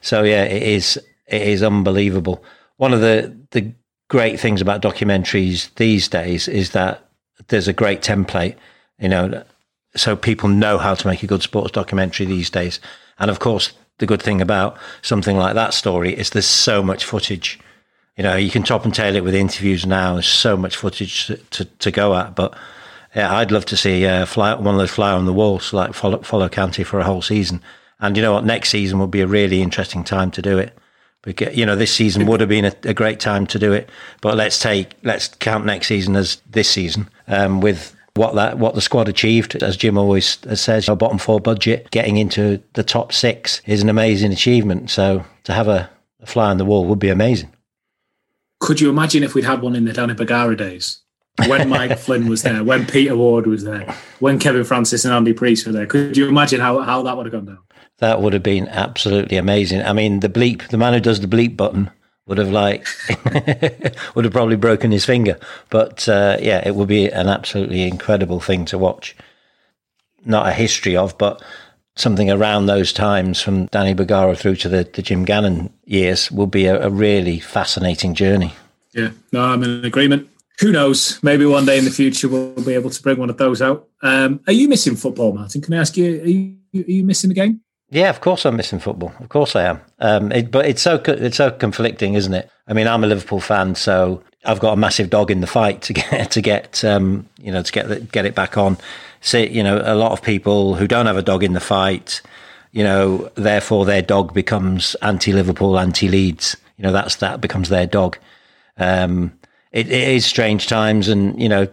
[0.00, 0.96] So yeah, it is.
[1.26, 2.44] It is unbelievable.
[2.76, 3.72] One of the the
[4.08, 7.08] great things about documentaries these days is that
[7.48, 8.56] there's a great template.
[8.98, 9.44] You know,
[9.94, 12.80] so people know how to make a good sports documentary these days.
[13.18, 17.04] And of course, the good thing about something like that story is there's so much
[17.04, 17.58] footage.
[18.16, 20.14] You know, you can top and tail it with interviews now.
[20.14, 22.56] There's so much footage to, to, to go at, but
[23.14, 25.94] yeah, I'd love to see uh, fly one of those fly on the walls, like
[25.94, 27.62] follow, follow county for a whole season.
[28.00, 28.44] And you know what?
[28.44, 30.76] Next season will be a really interesting time to do it.
[31.22, 33.90] Because, you know, this season would have been a, a great time to do it,
[34.20, 38.74] but let's take let's count next season as this season um, with what that what
[38.74, 39.60] the squad achieved.
[39.60, 43.88] As Jim always says, our bottom four budget getting into the top six is an
[43.88, 44.88] amazing achievement.
[44.90, 45.90] So to have a,
[46.20, 47.52] a fly on the wall would be amazing.
[48.60, 51.00] Could you imagine if we'd had one in the Danny Bergara days?
[51.46, 55.32] When Mike Flynn was there, when Peter Ward was there, when Kevin Francis and Andy
[55.32, 55.86] Preece were there.
[55.86, 57.58] Could you imagine how, how that would have gone down?
[57.98, 59.82] That would have been absolutely amazing.
[59.82, 61.90] I mean, the bleep, the man who does the bleep button
[62.26, 62.86] would have like
[64.14, 65.38] would have probably broken his finger.
[65.70, 69.16] But uh, yeah, it would be an absolutely incredible thing to watch.
[70.24, 71.42] Not a history of, but
[71.94, 76.46] something around those times from Danny Bergara through to the, the Jim Gannon years will
[76.46, 78.52] be a, a really fascinating journey.
[78.92, 80.28] Yeah, no, I'm in agreement
[80.60, 81.22] who knows?
[81.22, 83.88] Maybe one day in the future we'll be able to bring one of those out.
[84.02, 85.60] Um, are you missing football, Martin?
[85.60, 86.22] Can I ask you?
[86.22, 87.60] Are you, are you missing the game?
[87.90, 89.12] Yeah, of course I'm missing football.
[89.20, 89.80] Of course I am.
[90.00, 92.50] Um, it, but it's so it's so conflicting, isn't it?
[92.66, 95.82] I mean, I'm a Liverpool fan, so I've got a massive dog in the fight
[95.82, 98.76] to get to get um, you know to get get it back on.
[99.20, 102.22] See, you know, a lot of people who don't have a dog in the fight,
[102.72, 106.56] you know, therefore their dog becomes anti-Liverpool, anti-Leeds.
[106.76, 108.18] You know, that's that becomes their dog.
[108.78, 109.35] Um,
[109.76, 111.68] it, it is strange times, and you know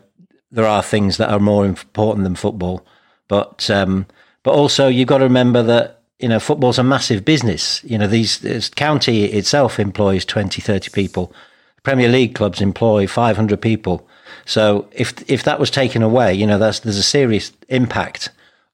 [0.51, 2.86] there are things that are more important than football.
[3.30, 4.06] But um,
[4.43, 7.82] but also you've got to remember that you know football's a massive business.
[7.86, 11.34] You know these this county itself employs 20, 30 people.
[11.84, 14.06] Premier League clubs employ 500 people.
[14.45, 18.30] So if if that was taken away, you know that's there's a serious impact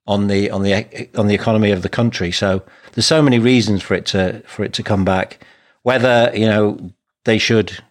[0.07, 2.31] on the on the on the economy of the country.
[2.31, 2.63] So
[2.93, 5.45] there's so many reasons for it to for it to come back.
[5.83, 6.91] Whether you know
[7.25, 7.83] they should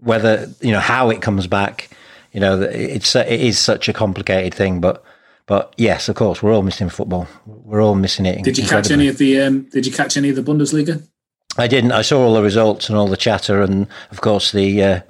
[0.00, 1.90] whether you know how it comes back
[2.32, 5.02] You know, it's it is such a complicated thing, but
[5.46, 7.26] but yes, of course, we're all missing football.
[7.46, 8.44] We're all missing it.
[8.44, 9.40] Did you catch any of the?
[9.40, 11.02] Um, did you catch any of the Bundesliga?
[11.56, 11.92] I didn't.
[11.92, 15.00] I saw all the results and all the chatter, and of course the uh,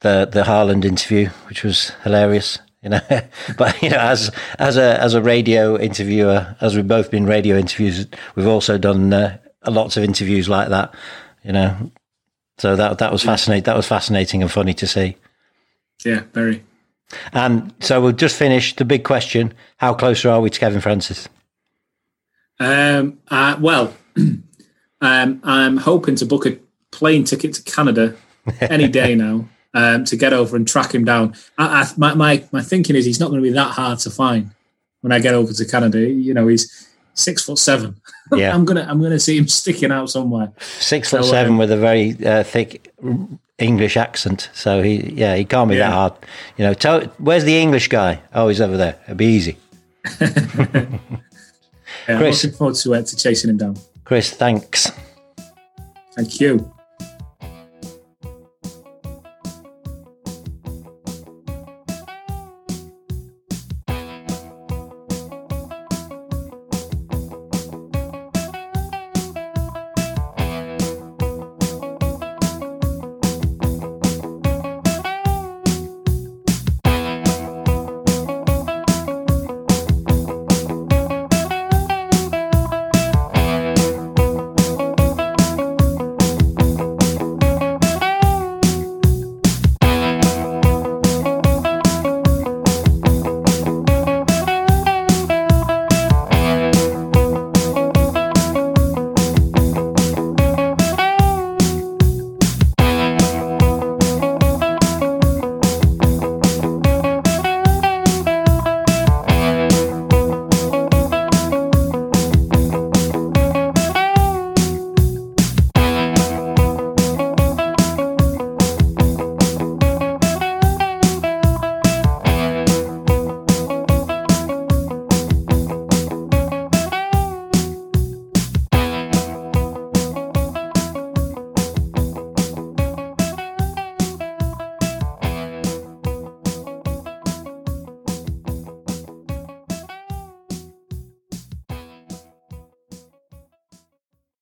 [0.00, 2.58] the the Haaland interview, which was hilarious.
[2.82, 3.00] You know,
[3.56, 7.56] but you know, as as a as a radio interviewer, as we've both been radio
[7.56, 10.94] interviews, we've also done uh, lots of interviews like that.
[11.42, 11.90] You know,
[12.62, 13.64] so that that was fascinating.
[13.64, 15.16] That was fascinating and funny to see.
[16.04, 16.62] Yeah, very.
[17.32, 21.28] And so we'll just finish the big question: How closer are we to Kevin Francis?
[22.60, 23.18] Um.
[23.26, 26.56] Uh, well, um, I'm hoping to book a
[26.92, 28.14] plane ticket to Canada
[28.60, 31.34] any day now um, to get over and track him down.
[31.58, 34.10] I, I, my, my my thinking is he's not going to be that hard to
[34.10, 34.52] find
[35.00, 35.98] when I get over to Canada.
[35.98, 37.96] You know, he's six foot seven.
[38.34, 40.52] Yeah, I'm gonna I'm gonna see him sticking out somewhere.
[40.58, 42.90] Six foot so, seven um, with a very uh, thick
[43.58, 44.48] English accent.
[44.54, 45.88] So he yeah he can't be yeah.
[45.88, 46.12] that hard.
[46.56, 48.22] You know, tell, where's the English guy?
[48.32, 48.98] Oh, he's over there.
[49.04, 49.58] It'd be easy.
[50.20, 50.28] yeah,
[52.06, 53.76] Chris, I'm looking forward to, uh, to chasing him down.
[54.04, 54.90] Chris, thanks.
[56.14, 56.72] Thank you.